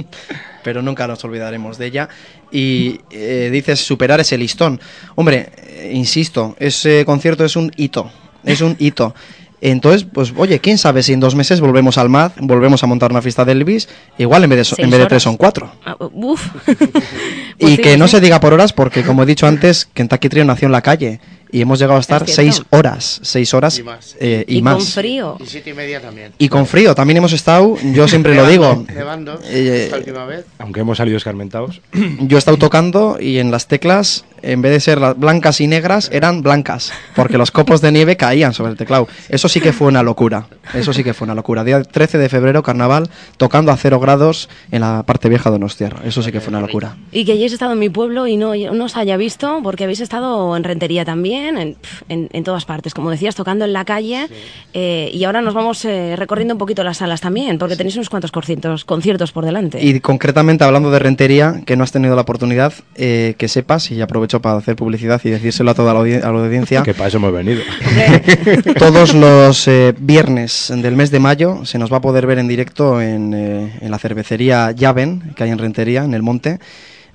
pero 0.64 0.82
nunca 0.82 1.08
nos 1.08 1.24
olvidaremos 1.24 1.78
de 1.78 1.86
ella. 1.86 2.10
Y 2.52 3.00
eh, 3.10 3.50
dices 3.52 3.80
superar 3.80 4.20
ese 4.20 4.38
listón. 4.38 4.80
Hombre, 5.16 5.50
eh, 5.58 5.92
insisto, 5.94 6.56
ese 6.60 7.04
concierto 7.06 7.46
es 7.46 7.56
un 7.56 7.72
hito, 7.78 8.12
es 8.44 8.62
un 8.62 8.76
hito. 8.80 9.16
Entonces, 9.60 10.06
pues 10.14 10.34
oye, 10.38 10.60
quién 10.60 10.78
sabe 10.78 11.02
si 11.02 11.14
en 11.14 11.20
dos 11.20 11.34
meses 11.34 11.62
volvemos 11.62 11.98
al 11.98 12.10
MAD, 12.10 12.34
volvemos 12.42 12.84
a 12.84 12.88
montar 12.88 13.10
una 13.12 13.24
fiesta 13.24 13.44
de 13.44 13.54
Elvis, 13.54 13.90
igual 14.20 14.44
en 14.44 14.52
vez 14.52 14.58
de, 14.60 14.64
so- 14.66 14.76
en 14.78 14.90
vez 14.92 15.00
de 15.00 15.08
tres 15.08 15.24
son 15.24 15.36
cuatro. 15.36 15.72
Ah, 15.84 15.96
uf. 16.00 16.46
y 16.68 16.74
Pues 17.60 17.76
sí, 17.76 17.78
que 17.82 17.98
no 17.98 18.08
se 18.08 18.22
diga 18.22 18.40
por 18.40 18.54
horas, 18.54 18.72
porque 18.72 19.02
como 19.04 19.24
he 19.24 19.26
dicho 19.26 19.48
antes, 19.48 19.90
Kentucky 19.96 20.30
Trio 20.30 20.46
nació 20.46 20.68
en 20.68 20.74
la 20.74 20.82
calle 20.84 21.20
y 21.52 21.62
hemos 21.62 21.80
llegado 21.80 21.98
a 21.98 22.02
estar 22.02 22.26
cierto. 22.26 22.36
seis 22.36 22.62
horas, 22.72 23.20
seis 23.24 23.54
horas 23.54 23.80
Y 23.80 23.84
más. 23.84 24.16
eh, 24.20 24.44
y, 24.48 24.58
Y 24.58 24.62
más. 24.62 24.76
con 24.76 24.86
frío. 24.86 25.38
Y 25.40 25.46
siete 25.46 25.70
y 25.70 25.74
media 25.74 26.02
también. 26.02 26.34
Y 26.38 26.50
con 26.50 26.66
frío, 26.66 26.94
también 26.96 27.18
hemos 27.18 27.34
estado, 27.34 27.76
yo 27.94 28.08
siempre 28.08 28.36
lo 28.36 28.48
digo, 28.48 28.86
Nevando, 28.94 29.40
Eh, 29.46 29.84
esta 29.86 29.98
última 29.98 30.26
vez. 30.26 30.46
Aunque 30.60 30.82
hemos 30.82 30.98
salido 30.98 31.18
escarmentados. 31.18 31.82
yo 32.20 32.38
he 32.38 32.40
estado 32.40 32.58
tocando 32.58 33.18
y 33.20 33.38
en 33.40 33.52
las 33.52 33.68
teclas, 33.68 34.26
en 34.42 34.62
vez 34.62 34.72
de 34.72 34.80
ser 34.80 35.00
las 35.00 35.18
blancas 35.18 35.60
y 35.62 35.68
negras, 35.68 36.10
eran 36.14 36.42
blancas, 36.42 36.92
porque 37.16 37.38
los 37.38 37.52
copos 37.52 37.82
de 37.82 37.92
nieve 37.92 38.18
caían 38.18 38.54
sobre 38.54 38.72
el 38.72 38.78
teclado. 38.78 39.08
Eso 39.30 39.50
sí 39.50 39.60
que 39.62 39.74
fue 39.74 39.88
una 39.88 40.04
locura, 40.04 40.48
eso 40.74 40.94
sí 40.94 41.04
que 41.04 41.14
fue 41.14 41.26
una 41.26 41.36
locura. 41.36 41.64
Día 41.64 41.82
13 41.84 42.18
de 42.18 42.30
febrero, 42.30 42.64
carnaval, 42.64 43.10
tocando 43.38 43.72
a 43.72 43.78
cero 43.78 44.00
grados 44.00 44.50
en 44.72 44.82
la 44.82 45.04
parte 45.04 45.30
vieja 45.30 45.50
de 45.50 45.56
Donostiarra. 45.56 46.02
Eso 46.06 46.22
sí 46.22 46.32
que 46.32 46.40
fue 46.42 46.50
una 46.50 46.62
locura. 46.62 46.96
Y 47.12 47.26
que 47.26 47.34
hayáis 47.34 47.54
estado 47.54 47.74
en 47.74 47.80
mi 47.80 47.90
pueblo 47.90 48.28
y 48.28 48.38
no, 48.38 48.54
no 48.56 48.86
os 48.86 48.96
haya 48.98 49.18
visto, 49.18 49.60
porque 49.64 49.84
habéis 49.86 50.00
estado 50.02 50.56
en 50.56 50.64
Rentería 50.64 51.06
también, 51.06 51.58
en, 51.58 51.78
en- 52.10 52.30
en 52.34 52.44
todas 52.44 52.66
partes, 52.66 52.94
como 52.94 53.10
decías, 53.12 53.36
tocando 53.36 53.66
en 53.66 53.74
la 53.74 53.86
calle. 53.86 54.28
eh, 54.74 55.10
y 55.14 55.24
ahora 55.24 55.42
nos 55.42 55.54
vamos 55.54 55.84
eh, 55.86 56.16
recorriendo 56.16 56.54
un 56.54 56.58
poquito 56.58 56.84
las 56.84 56.98
salas 56.98 57.22
también, 57.22 57.58
porque 57.58 57.76
tenéis 57.76 57.96
unos 57.96 58.10
cuantos 58.10 58.32
conciertos, 58.32 58.86
conciertos 58.86 59.32
por 59.32 59.46
delante. 59.46 59.84
Y 59.84 60.00
concretamente 60.00 60.64
hablando 60.64 60.92
de 60.92 61.00
Rentería, 61.00 61.62
que 61.66 61.76
no 61.76 61.84
has 61.84 61.92
tenido 61.92 62.16
la 62.16 62.22
oportunidad, 62.22 62.74
eh, 62.96 63.36
que 63.38 63.48
sepas, 63.48 63.90
y 63.92 64.02
aprovecho 64.28 64.42
para 64.42 64.58
hacer 64.58 64.76
publicidad 64.76 65.22
y 65.24 65.30
decírselo 65.30 65.72
a 65.72 65.74
toda 65.74 65.94
la, 65.94 66.02
audi- 66.02 66.22
a 66.22 66.32
la 66.32 66.40
audiencia, 66.44 66.84
Que 66.84 66.94
para 66.94 67.08
eso 67.08 67.18
hemos 67.18 67.32
venido. 67.34 67.62
todos 68.78 69.14
los 69.14 69.68
eh, 69.68 69.94
viernes 69.98 70.72
del 70.76 70.96
mes 70.96 71.12
de 71.12 71.20
mayo 71.20 71.66
se 71.66 71.78
nos 71.80 71.92
va 71.92 71.98
a 71.98 72.02
poder 72.02 72.28
ver 72.28 72.40
en 72.40 72.48
directo 72.48 73.02
en, 73.02 73.34
eh, 73.34 73.78
en 73.82 73.90
la 73.92 73.98
cervecería 74.00 74.72
Llaven, 74.72 75.34
que 75.36 75.44
hay 75.44 75.52
en 75.52 75.58
Rentería, 75.58 76.04
en 76.04 76.14
el 76.14 76.22
monte. 76.24 76.60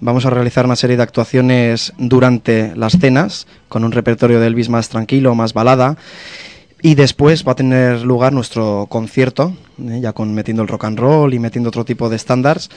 Vamos 0.01 0.25
a 0.27 0.31
realizar 0.31 0.65
una 0.65 0.75
serie 0.75 0.97
de 0.97 1.03
actuaciones 1.03 1.93
durante 1.99 2.75
las 2.75 2.95
cenas, 2.99 3.47
con 3.69 3.85
un 3.85 3.93
repertorio 3.93 4.41
de 4.41 4.47
Elvis 4.49 4.69
más 4.69 4.89
tranquilo, 4.89 5.35
más 5.35 5.53
balada. 5.53 5.97
Y 6.81 6.97
después 6.97 7.47
va 7.47 7.53
a 7.53 7.55
tener 7.55 8.03
lugar 8.03 8.33
nuestro 8.33 8.87
concierto, 8.89 9.55
eh, 9.81 10.01
ya 10.03 10.13
con 10.13 10.35
metiendo 10.35 10.63
el 10.63 10.69
rock 10.69 10.85
and 10.87 10.99
roll 10.99 11.35
y 11.35 11.39
metiendo 11.39 11.69
otro 11.69 11.85
tipo 11.85 12.09
de 12.09 12.17
estándares. 12.17 12.71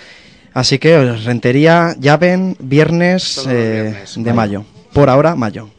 Así 0.55 0.79
que 0.79 0.97
Rentería, 1.13 1.95
ya 1.99 2.17
ven, 2.17 2.55
viernes, 2.59 3.45
eh, 3.47 3.83
viernes, 3.91 4.15
de 4.15 4.33
mayo. 4.33 4.59
mayo. 4.61 4.65
Por 4.93 5.09
ahora, 5.09 5.35
mayo. 5.35 5.69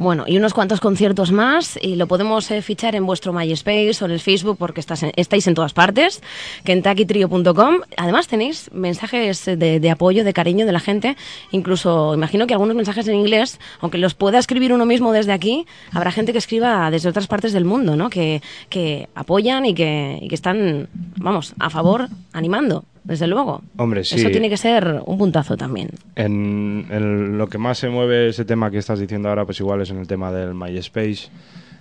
Bueno, 0.00 0.24
y 0.28 0.36
unos 0.36 0.54
cuantos 0.54 0.80
conciertos 0.80 1.32
más 1.32 1.76
y 1.82 1.96
lo 1.96 2.06
podemos 2.06 2.50
eh, 2.52 2.60
fichar 2.62 2.94
en 2.94 3.04
vuestro 3.06 3.32
MySpace 3.32 3.96
o 4.00 4.04
en 4.06 4.10
el 4.12 4.20
Facebook 4.20 4.56
porque 4.58 4.80
estás 4.80 5.02
en- 5.02 5.12
estáis 5.16 5.46
en 5.48 5.54
todas 5.54 5.72
partes, 5.72 6.20
kentuckytrio.com. 6.64 7.78
Además 7.96 8.28
tenéis 8.28 8.70
mensajes 8.72 9.44
de, 9.44 9.80
de 9.80 9.90
apoyo, 9.90 10.24
de 10.24 10.32
cariño 10.32 10.66
de 10.66 10.72
la 10.72 10.80
gente, 10.80 11.16
incluso 11.50 12.14
imagino 12.14 12.46
que 12.46 12.54
algunos 12.54 12.76
mensajes 12.76 13.06
en 13.08 13.16
inglés, 13.16 13.58
aunque 13.80 13.98
los 13.98 14.14
pueda 14.14 14.38
escribir 14.38 14.72
uno 14.72 14.86
mismo 14.86 15.12
desde 15.12 15.32
aquí, 15.32 15.66
habrá 15.92 16.12
gente 16.12 16.32
que 16.32 16.38
escriba 16.38 16.90
desde 16.90 17.08
otras 17.08 17.26
partes 17.26 17.52
del 17.52 17.64
mundo, 17.64 17.96
¿no? 17.96 18.08
Que, 18.10 18.40
que 18.68 19.08
apoyan 19.16 19.66
y 19.66 19.74
que, 19.74 20.18
y 20.22 20.28
que 20.28 20.34
están, 20.34 20.88
vamos, 21.16 21.54
a 21.58 21.70
favor, 21.70 22.08
animando, 22.32 22.84
desde 23.08 23.26
luego. 23.26 23.62
Hombre, 23.78 24.04
sí. 24.04 24.14
Eso 24.16 24.28
tiene 24.30 24.48
que 24.48 24.56
ser 24.56 25.02
un 25.06 25.18
puntazo 25.18 25.56
también. 25.56 25.90
En, 26.14 26.86
en 26.90 27.36
lo 27.38 27.48
que 27.48 27.58
más 27.58 27.78
se 27.78 27.88
mueve 27.88 28.28
ese 28.28 28.44
tema 28.44 28.70
que 28.70 28.78
estás 28.78 29.00
diciendo 29.00 29.28
ahora, 29.28 29.44
pues 29.44 29.58
igual 29.58 29.80
es 29.80 29.90
en 29.90 29.98
el 29.98 30.06
tema 30.06 30.30
del 30.30 30.54
MySpace. 30.54 31.28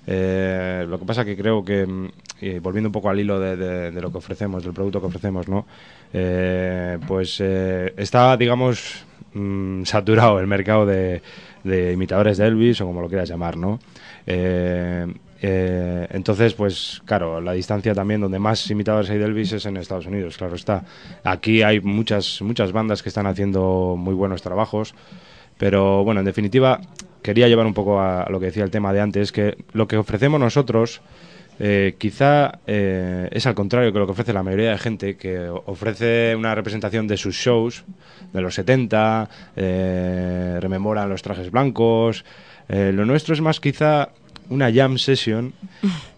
Eh, 0.10 0.86
lo 0.88 0.98
que 0.98 1.06
pasa 1.06 1.26
que 1.26 1.36
creo 1.36 1.66
que, 1.66 1.86
mm, 1.86 2.62
volviendo 2.62 2.88
un 2.88 2.94
poco 2.94 3.10
al 3.10 3.20
hilo 3.20 3.40
de, 3.42 3.58
de- 3.58 3.92
de 3.92 4.02
lo 4.02 4.10
que 4.10 4.18
ofrecemos, 4.20 4.64
del 4.64 4.72
producto 4.74 5.02
que 5.02 5.08
ofrecemos, 5.08 5.48
¿no? 5.50 5.66
Eh, 6.14 6.98
pues 7.08 7.40
eh, 7.42 7.94
está, 7.98 8.38
digamos, 8.38 9.04
mm, 9.34 9.84
saturado 9.84 10.40
el 10.40 10.48
mercado 10.48 10.86
de, 10.86 11.22
de 11.66 11.92
imitadores 11.92 12.38
de 12.38 12.48
Elvis 12.48 12.80
o 12.80 12.86
como 12.86 13.02
lo 13.02 13.10
quieras 13.10 13.28
llamar, 13.28 13.58
¿no? 13.58 13.80
Eh, 14.26 15.06
eh, 15.42 16.08
entonces, 16.12 16.54
pues 16.54 17.02
claro, 17.06 17.42
la 17.42 17.54
distancia 17.54 17.94
también 17.94 18.22
donde 18.22 18.40
más 18.40 18.70
imitadores 18.72 19.10
hay 19.10 19.18
de 19.18 19.26
Elvis 19.26 19.54
es 19.54 19.66
en 19.66 19.78
Estados 19.78 20.06
Unidos, 20.06 20.38
claro 20.38 20.56
está. 20.56 20.84
Aquí 21.24 21.62
hay 21.62 21.80
muchas, 21.80 22.42
muchas 22.42 22.72
bandas 22.72 23.04
que 23.04 23.10
están 23.10 23.28
haciendo 23.28 23.96
muy 23.98 24.14
buenos 24.14 24.42
trabajos, 24.42 24.96
pero 25.58 26.04
bueno, 26.04 26.22
en 26.22 26.26
definitiva, 26.26 26.82
quería 27.22 27.48
llevar 27.48 27.66
un 27.66 27.74
poco 27.74 28.00
a, 28.00 28.28
lo 28.30 28.40
que 28.40 28.48
decía 28.48 28.64
el 28.64 28.72
tema 28.72 28.94
de 28.94 29.02
antes, 29.02 29.32
que 29.32 29.58
lo 29.74 29.88
que 29.88 29.98
ofrecemos 29.98 30.40
nosotros 30.40 31.02
eh, 31.60 31.96
quizá 31.98 32.60
eh, 32.68 33.30
es 33.32 33.48
al 33.48 33.56
contrario 33.56 33.92
que 33.92 33.98
lo 33.98 34.06
que 34.06 34.12
ofrece 34.12 34.34
la 34.34 34.44
mayoría 34.44 34.72
de 34.72 34.78
gente, 34.78 35.18
que 35.18 35.50
ofrece 35.50 36.36
una 36.36 36.54
representación 36.54 37.08
de 37.08 37.18
sus 37.18 37.36
shows 37.36 37.84
de 38.32 38.42
los 38.42 38.56
70, 38.56 39.30
eh, 39.56 40.58
rememoran 40.62 41.10
los 41.10 41.22
trajes 41.22 41.52
blancos. 41.52 42.26
Lo 42.70 43.06
nuestro 43.06 43.34
es 43.34 43.40
más 43.40 43.62
quizá 43.62 44.10
una 44.50 44.72
jam 44.74 44.98
session 44.98 45.54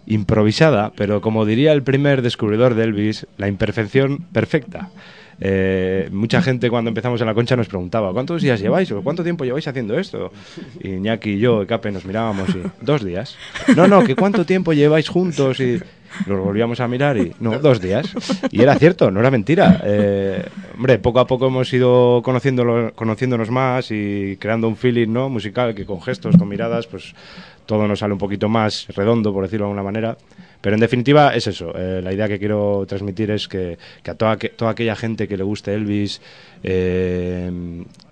improvisada, 0.05 0.91
pero 0.95 1.21
como 1.21 1.45
diría 1.45 1.71
el 1.73 1.83
primer 1.83 2.21
descubridor 2.21 2.75
de 2.75 2.83
Elvis, 2.83 3.27
la 3.37 3.47
imperfección 3.47 4.19
perfecta. 4.31 4.89
Eh, 5.41 6.09
mucha 6.11 6.41
gente 6.41 6.69
cuando 6.69 6.89
empezamos 6.89 7.21
en 7.21 7.27
la 7.27 7.33
concha 7.33 7.55
nos 7.55 7.69
preguntaba 7.69 8.11
¿cuántos 8.11 8.41
días 8.41 8.59
lleváis? 8.59 8.91
o 8.91 9.01
¿cuánto 9.01 9.23
tiempo 9.23 9.45
lleváis 9.45 9.65
haciendo 9.69 9.97
esto? 9.97 10.33
Y 10.83 10.95
Iñaki 10.95 11.31
y 11.31 11.39
yo, 11.39 11.65
Cape, 11.65 11.91
nos 11.91 12.03
mirábamos 12.03 12.49
y 12.49 12.61
dos 12.81 13.05
días. 13.05 13.37
No, 13.75 13.87
no, 13.87 14.03
que 14.03 14.15
cuánto 14.15 14.45
tiempo 14.45 14.73
lleváis 14.73 15.07
juntos 15.07 15.59
y 15.61 15.79
nos 16.27 16.39
volvíamos 16.39 16.79
a 16.79 16.87
mirar 16.87 17.17
y 17.17 17.33
no, 17.39 17.59
dos 17.59 17.79
días. 17.81 18.13
Y 18.51 18.61
era 18.61 18.75
cierto, 18.75 19.11
no 19.11 19.19
era 19.19 19.31
mentira. 19.31 19.81
Eh, 19.83 20.43
hombre, 20.75 20.99
poco 20.99 21.19
a 21.19 21.27
poco 21.27 21.47
hemos 21.47 21.71
ido 21.73 22.21
conociéndonos 22.23 23.49
más 23.51 23.91
y 23.91 24.37
creando 24.39 24.67
un 24.67 24.75
feeling 24.75 25.07
¿no? 25.09 25.29
musical 25.29 25.73
que 25.75 25.85
con 25.85 26.01
gestos, 26.01 26.35
con 26.37 26.47
miradas, 26.47 26.87
pues 26.87 27.13
todo 27.65 27.87
nos 27.87 27.99
sale 27.99 28.13
un 28.13 28.19
poquito 28.19 28.49
más 28.49 28.87
redondo, 28.95 29.31
por 29.31 29.43
decirlo 29.43 29.65
de 29.65 29.69
alguna 29.71 29.83
manera. 29.83 30.17
Pero 30.61 30.75
en 30.75 30.81
definitiva 30.81 31.33
es 31.35 31.47
eso. 31.47 31.71
eh, 31.77 32.01
la 32.03 32.11
idea 32.11 32.27
que 32.27 32.37
quiero 32.39 32.83
transmitir 32.87 33.31
es 33.31 33.47
que, 33.47 33.77
que 34.03 34.11
a 34.11 34.15
toda, 34.15 34.37
que- 34.37 34.49
toda 34.49 34.71
aquella 34.71 34.95
gente 34.95 35.27
que 35.27 35.37
le 35.37 35.43
guste 35.43 35.73
Elvis, 35.73 36.19
eh, 36.63 37.51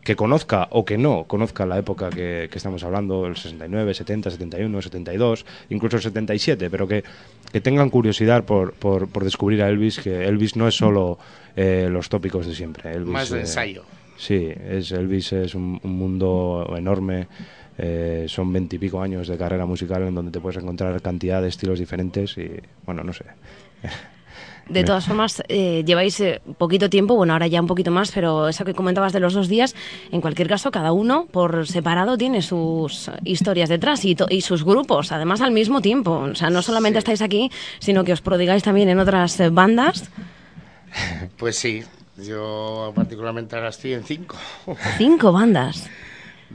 que 0.03 0.15
conozca 0.15 0.67
o 0.71 0.85
que 0.85 0.97
no 0.97 1.25
conozca 1.25 1.65
la 1.65 1.77
época 1.77 2.09
que, 2.09 2.47
que 2.49 2.57
estamos 2.57 2.83
hablando, 2.85 3.25
el 3.27 3.35
69, 3.35 3.93
70, 3.93 4.31
71, 4.31 4.81
72, 4.81 5.45
incluso 5.69 5.97
el 5.97 6.03
77, 6.03 6.69
pero 6.69 6.87
que, 6.87 7.03
que 7.51 7.61
tengan 7.61 7.89
curiosidad 7.89 8.43
por, 8.45 8.73
por, 8.73 9.07
por 9.09 9.23
descubrir 9.23 9.61
a 9.63 9.69
Elvis, 9.69 9.99
que 9.99 10.25
Elvis 10.25 10.55
no 10.55 10.67
es 10.67 10.75
solo 10.75 11.17
eh, 11.55 11.87
los 11.89 12.09
tópicos 12.09 12.45
de 12.45 12.53
siempre. 12.53 12.91
Elvis, 12.93 13.13
Más 13.13 13.29
de 13.29 13.37
eh, 13.37 13.41
ensayo. 13.41 13.83
Sí, 14.17 14.51
es, 14.69 14.91
Elvis 14.91 15.31
es 15.33 15.55
un, 15.55 15.79
un 15.83 15.91
mundo 15.97 16.73
enorme. 16.77 17.27
eh, 17.77 18.25
son 18.27 18.51
veintipico 18.51 19.01
años 19.01 19.27
de 19.27 19.37
carrera 19.37 19.65
musical 19.65 20.01
en 20.03 20.15
donde 20.15 20.31
te 20.31 20.39
puedes 20.39 20.61
encontrar 20.61 20.99
cantidad 21.01 21.41
de 21.41 21.47
estilos 21.49 21.77
diferentes 21.79 22.37
y, 22.37 22.49
bueno, 22.85 23.03
no 23.03 23.13
sé. 23.13 23.25
De 24.69 24.83
todas 24.83 25.05
formas, 25.05 25.43
eh, 25.47 25.83
lleváis 25.85 26.19
eh, 26.19 26.41
poquito 26.57 26.89
tiempo, 26.89 27.15
bueno, 27.15 27.33
ahora 27.33 27.47
ya 27.47 27.61
un 27.61 27.67
poquito 27.67 27.91
más, 27.91 28.11
pero 28.11 28.47
eso 28.47 28.65
que 28.65 28.73
comentabas 28.73 29.13
de 29.13 29.19
los 29.19 29.33
dos 29.33 29.47
días, 29.47 29.75
en 30.11 30.21
cualquier 30.21 30.47
caso, 30.47 30.71
cada 30.71 30.91
uno 30.91 31.27
por 31.31 31.67
separado 31.67 32.17
tiene 32.17 32.41
sus 32.41 33.09
historias 33.23 33.69
detrás 33.69 34.03
y, 34.05 34.15
y 34.29 34.41
sus 34.41 34.63
grupos, 34.63 35.11
además 35.11 35.41
al 35.41 35.51
mismo 35.51 35.81
tiempo. 35.81 36.11
O 36.11 36.35
sea, 36.35 36.49
no 36.49 36.61
solamente 36.61 36.99
estáis 36.99 37.21
aquí, 37.21 37.51
sino 37.79 38.03
que 38.03 38.13
os 38.13 38.21
prodigáis 38.21 38.63
también 38.63 38.89
en 38.89 38.99
otras 38.99 39.39
eh, 39.39 39.49
bandas. 39.49 40.09
Pues 41.37 41.57
sí, 41.57 41.83
yo 42.17 42.91
particularmente 42.95 43.55
ahora 43.55 43.69
estoy 43.69 43.93
en 43.93 44.03
cinco. 44.03 44.37
Cinco 44.97 45.31
bandas. 45.31 45.87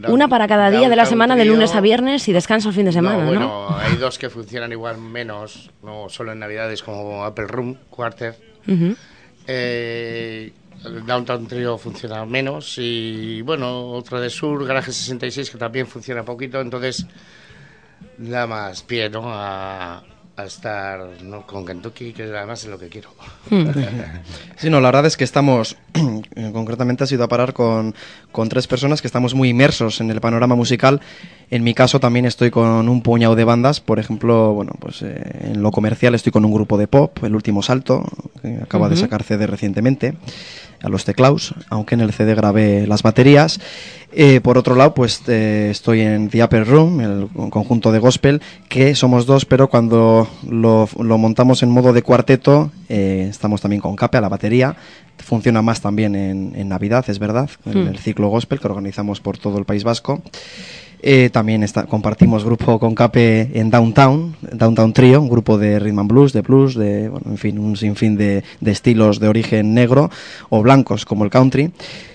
Una 0.08 0.28
para 0.28 0.48
cada 0.48 0.70
día 0.70 0.88
de 0.88 0.96
la 0.96 1.04
semana, 1.04 1.36
de 1.36 1.44
lunes 1.44 1.74
a 1.74 1.80
viernes 1.80 2.26
y 2.28 2.32
descanso 2.32 2.70
el 2.70 2.74
fin 2.74 2.86
de 2.86 2.92
semana, 2.92 3.18
¿no? 3.18 3.26
bueno, 3.26 3.76
hay 3.78 3.96
dos 3.96 4.18
que 4.18 4.30
funcionan 4.30 4.72
igual 4.72 4.98
menos, 4.98 5.70
no 5.82 6.08
solo 6.08 6.32
en 6.32 6.38
Navidades 6.38 6.82
como 6.82 7.24
Apple 7.24 7.46
Room, 7.46 7.76
Quarter. 7.90 8.36
Eh, 9.46 10.52
el 10.84 11.06
Downtown 11.06 11.46
Trio 11.46 11.78
funciona 11.78 12.24
menos 12.24 12.76
y 12.78 13.42
bueno, 13.42 13.88
otro 13.88 14.20
de 14.20 14.30
Sur, 14.30 14.64
Garaje 14.66 14.92
66 14.92 15.50
que 15.50 15.58
también 15.58 15.86
funciona 15.86 16.24
poquito, 16.24 16.60
entonces 16.60 17.06
da 18.18 18.46
más 18.46 18.82
pie 18.82 19.08
¿no? 19.10 19.22
a, 19.26 20.02
a 20.36 20.44
estar 20.44 21.00
¿no? 21.22 21.46
con 21.46 21.66
Kentucky, 21.66 22.12
que 22.12 22.22
además 22.22 22.64
es 22.64 22.70
lo 22.70 22.78
que 22.78 22.88
quiero. 22.88 23.10
Sí, 24.56 24.70
no, 24.70 24.80
la 24.80 24.88
verdad 24.88 25.06
es 25.06 25.16
que 25.16 25.24
estamos, 25.24 25.76
concretamente 26.52 27.02
ha 27.02 27.06
sido 27.06 27.24
a 27.24 27.28
parar 27.28 27.52
con, 27.52 27.94
con 28.30 28.48
tres 28.48 28.68
personas 28.68 29.00
que 29.02 29.08
estamos 29.08 29.34
muy 29.34 29.48
inmersos 29.48 30.00
en 30.00 30.10
el 30.10 30.20
panorama 30.20 30.54
musical. 30.54 31.00
En 31.50 31.64
mi 31.64 31.74
caso 31.74 31.98
también 31.98 32.26
estoy 32.26 32.50
con 32.50 32.88
un 32.88 33.02
puñado 33.02 33.34
de 33.34 33.44
bandas, 33.44 33.80
por 33.80 33.98
ejemplo, 33.98 34.52
bueno, 34.54 34.72
pues 34.78 35.02
eh, 35.02 35.50
en 35.52 35.62
lo 35.62 35.72
comercial 35.72 36.14
estoy 36.14 36.30
con 36.32 36.44
un 36.44 36.52
grupo 36.52 36.78
de 36.78 36.86
pop, 36.86 37.18
El 37.24 37.34
Último 37.34 37.62
Salto, 37.62 38.04
que 38.40 38.58
acaba 38.62 38.88
de 38.88 38.94
Ujú. 38.94 39.02
sacar 39.02 39.24
CD 39.24 39.46
recientemente, 39.48 40.14
a 40.82 40.88
los 40.88 41.04
teclados, 41.04 41.54
aunque 41.70 41.94
en 41.94 42.00
el 42.00 42.12
CD 42.12 42.34
grabé 42.34 42.86
las 42.86 43.02
baterías. 43.02 43.60
Eh, 44.14 44.40
por 44.42 44.58
otro 44.58 44.74
lado, 44.74 44.92
pues 44.92 45.22
eh, 45.28 45.68
estoy 45.70 46.00
en 46.00 46.28
The 46.28 46.44
Upper 46.44 46.66
Room, 46.66 47.00
el 47.00 47.28
conjunto 47.50 47.92
de 47.92 47.98
gospel, 47.98 48.42
que 48.68 48.94
somos 48.94 49.24
dos, 49.24 49.46
pero 49.46 49.68
cuando 49.68 50.28
lo, 50.48 50.86
lo 50.98 51.16
montamos 51.18 51.62
en 51.62 51.70
modo 51.70 51.92
de 51.94 52.02
cuarteto, 52.02 52.70
eh, 52.90 53.26
estamos 53.30 53.62
también 53.62 53.80
con 53.80 53.96
Cape 53.96 54.18
a 54.18 54.20
la 54.20 54.28
batería. 54.28 54.76
Funciona 55.18 55.62
más 55.62 55.80
también 55.80 56.14
en, 56.14 56.52
en 56.56 56.68
Navidad, 56.68 57.04
es 57.08 57.18
verdad, 57.18 57.48
en 57.64 57.84
Hmm. 57.84 57.88
el 57.88 57.98
ciclo 57.98 58.28
gospel 58.28 58.60
que 58.60 58.66
organizamos 58.66 59.20
por 59.20 59.38
todo 59.38 59.56
el 59.58 59.64
País 59.64 59.84
Vasco. 59.84 60.20
Eh, 61.04 61.30
también 61.30 61.64
está, 61.64 61.86
compartimos 61.86 62.44
grupo 62.44 62.78
con 62.78 62.94
Cape 62.94 63.50
en 63.58 63.70
Downtown, 63.70 64.36
Downtown 64.52 64.92
Trio, 64.92 65.20
un 65.20 65.28
grupo 65.28 65.58
de 65.58 65.80
rhythm 65.80 65.98
and 65.98 66.08
blues, 66.08 66.32
de 66.32 66.42
blues, 66.42 66.76
de, 66.76 67.08
bueno, 67.08 67.26
en 67.28 67.38
fin, 67.38 67.58
un 67.58 67.76
sinfín 67.76 68.16
de, 68.16 68.44
de 68.60 68.70
estilos 68.70 69.18
de 69.18 69.26
origen 69.26 69.74
negro 69.74 70.10
o 70.48 70.62
blancos 70.62 71.04
como 71.04 71.24
el 71.24 71.30
country. 71.30 71.72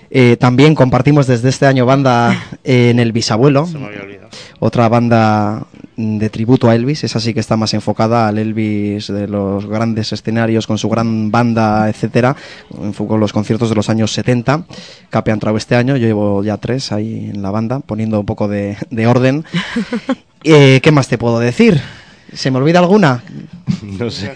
Eh, 0.10 0.38
también 0.40 0.74
compartimos 0.76 1.28
desde 1.28 1.50
este 1.50 1.66
año 1.66 1.86
banda 1.86 2.34
eh, 2.64 2.90
en 2.92 3.00
El 3.00 3.12
Bisabuelo, 3.12 3.66
Se 3.66 3.78
me 3.78 3.88
había 3.88 4.02
olvidado. 4.02 4.30
otra 4.60 4.88
banda 4.90 5.66
de 5.98 6.30
tributo 6.30 6.70
a 6.70 6.76
Elvis, 6.76 7.04
esa 7.04 7.20
sí 7.20 7.34
que 7.34 7.40
está 7.40 7.58
más 7.58 7.74
enfocada 7.74 8.28
al 8.28 8.38
Elvis 8.38 9.08
de 9.08 9.28
los 9.28 9.66
grandes 9.66 10.14
escenarios 10.14 10.68
con 10.68 10.78
su 10.78 10.90
gran 10.90 11.32
banda, 11.32 11.90
etcétera, 11.90 12.36
enfocó 12.82 13.18
los 13.18 13.34
conciertos 13.34 13.70
de 13.70 13.76
los 13.76 13.90
años 13.90 14.12
70. 14.14 14.66
Cape 15.10 15.32
ha 15.32 15.34
entrado 15.34 15.58
este 15.58 15.76
año, 15.76 15.98
yo 15.98 16.06
llevo 16.06 16.44
ya 16.44 16.58
tres 16.58 16.92
ahí 16.92 17.32
en 17.34 17.42
la 17.42 17.50
banda, 17.50 17.80
poniendo 17.80 18.20
un 18.20 18.26
poco 18.28 18.48
de, 18.48 18.78
de 18.90 19.08
orden. 19.08 19.44
Eh, 20.44 20.80
¿Qué 20.82 20.92
más 20.92 21.08
te 21.10 21.18
puedo 21.18 21.40
decir? 21.40 21.82
¿Se 22.32 22.52
me 22.52 22.60
olvida 22.60 22.80
alguna? 22.80 23.24
no 24.00 24.10
sé. 24.10 24.32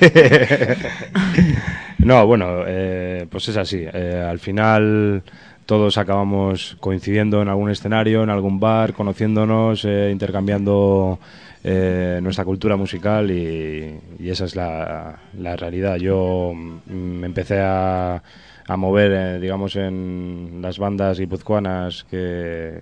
no, 1.99 2.25
bueno, 2.25 2.63
eh, 2.67 3.27
pues 3.29 3.47
es 3.47 3.55
así. 3.55 3.85
Eh, 3.85 4.25
al 4.27 4.39
final 4.39 5.23
todos 5.71 5.97
acabamos 5.97 6.75
coincidiendo 6.81 7.41
en 7.41 7.47
algún 7.47 7.71
escenario, 7.71 8.23
en 8.23 8.29
algún 8.29 8.59
bar, 8.59 8.91
conociéndonos, 8.91 9.85
eh, 9.85 10.09
intercambiando 10.11 11.17
eh, 11.63 12.19
nuestra 12.21 12.43
cultura 12.43 12.75
musical 12.75 13.31
y, 13.31 13.97
y 14.19 14.29
esa 14.29 14.43
es 14.43 14.57
la, 14.57 15.17
la 15.39 15.55
realidad. 15.55 15.95
Yo 15.95 16.51
mm, 16.53 16.91
me 16.91 17.25
empecé 17.25 17.61
a, 17.61 18.21
mover, 18.75 19.11
eh, 19.13 19.39
digamos, 19.39 19.77
en 19.77 20.59
las 20.61 20.77
bandas 20.77 21.17
guipuzcoanas 21.17 22.03
que, 22.03 22.81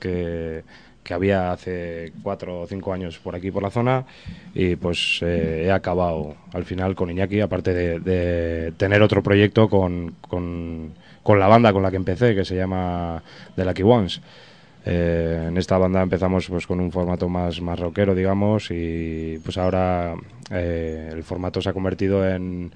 que, 0.00 0.62
que 1.04 1.12
había 1.12 1.52
hace 1.52 2.14
cuatro 2.22 2.62
o 2.62 2.66
cinco 2.66 2.94
años 2.94 3.18
por 3.18 3.36
aquí, 3.36 3.50
por 3.50 3.62
la 3.62 3.70
zona, 3.70 4.06
y 4.54 4.76
pues 4.76 5.20
he 5.20 5.70
acabado 5.70 6.34
al 6.54 6.64
final 6.64 6.94
con 6.94 7.10
Iñaki, 7.10 7.42
aparte 7.42 7.74
de, 7.74 8.00
de 8.00 8.72
tener 8.78 9.02
otro 9.02 9.22
proyecto 9.22 9.68
con, 9.68 10.14
con, 10.26 10.94
con 11.22 11.38
la 11.38 11.48
banda 11.48 11.72
con 11.72 11.82
la 11.82 11.90
que 11.90 11.96
empecé, 11.96 12.34
que 12.34 12.44
se 12.44 12.56
llama 12.56 13.22
The 13.54 13.64
Lucky 13.64 13.82
Ones. 13.82 14.20
Eh, 14.84 15.46
en 15.48 15.56
esta 15.56 15.78
banda 15.78 16.02
empezamos 16.02 16.48
pues 16.48 16.66
con 16.66 16.80
un 16.80 16.90
formato 16.90 17.28
más, 17.28 17.60
más 17.60 17.78
rockero, 17.78 18.14
digamos, 18.14 18.70
y 18.70 19.38
pues 19.44 19.56
ahora 19.56 20.14
eh, 20.50 21.10
el 21.12 21.22
formato 21.22 21.62
se 21.62 21.68
ha 21.68 21.72
convertido 21.72 22.28
en, 22.28 22.72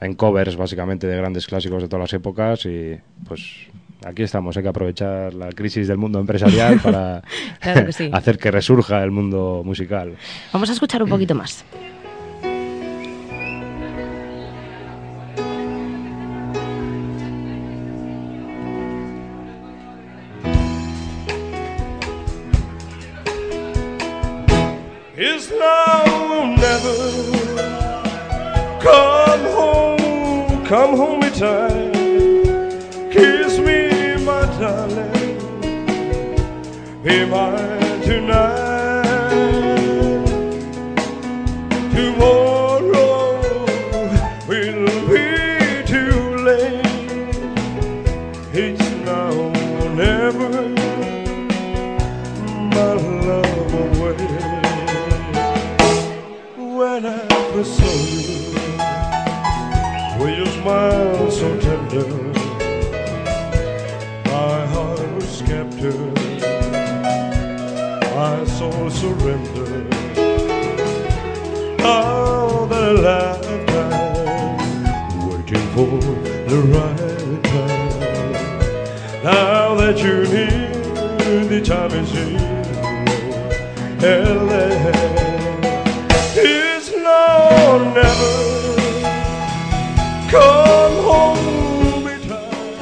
en 0.00 0.14
covers 0.14 0.56
básicamente 0.56 1.06
de 1.06 1.16
grandes 1.16 1.46
clásicos 1.46 1.82
de 1.82 1.88
todas 1.88 2.02
las 2.02 2.12
épocas 2.12 2.66
y 2.66 2.98
pues 3.26 3.68
aquí 4.04 4.22
estamos, 4.22 4.56
hay 4.56 4.62
que 4.62 4.68
aprovechar 4.68 5.32
la 5.32 5.48
crisis 5.48 5.88
del 5.88 5.96
mundo 5.96 6.20
empresarial 6.20 6.78
para 6.80 7.22
Claro 7.60 7.86
que 7.86 7.92
sí. 7.92 8.10
hacer 8.12 8.36
que 8.36 8.50
resurja 8.50 9.02
el 9.02 9.10
mundo 9.10 9.62
musical. 9.64 10.14
Vamos 10.52 10.68
a 10.68 10.72
escuchar 10.74 11.02
un 11.02 11.08
poquito 11.08 11.34
más. 11.34 11.64
It's 25.28 25.50
now 25.50 26.04
or 26.38 26.46
never. 26.46 26.96
Come 28.80 29.40
home, 29.58 30.64
come 30.64 30.96
home 30.96 31.24
in 31.24 31.32
time. 31.32 31.92
Kiss 33.10 33.58
me, 33.58 34.24
my 34.24 34.42
darling. 34.60 35.38
Be 37.02 37.24
mine 37.26 38.02
tonight. 38.02 38.55
Now 75.76 75.84
that 79.74 79.98
the 81.50 81.60
time 81.62 81.92
is 81.92 82.10
here. 82.12 82.40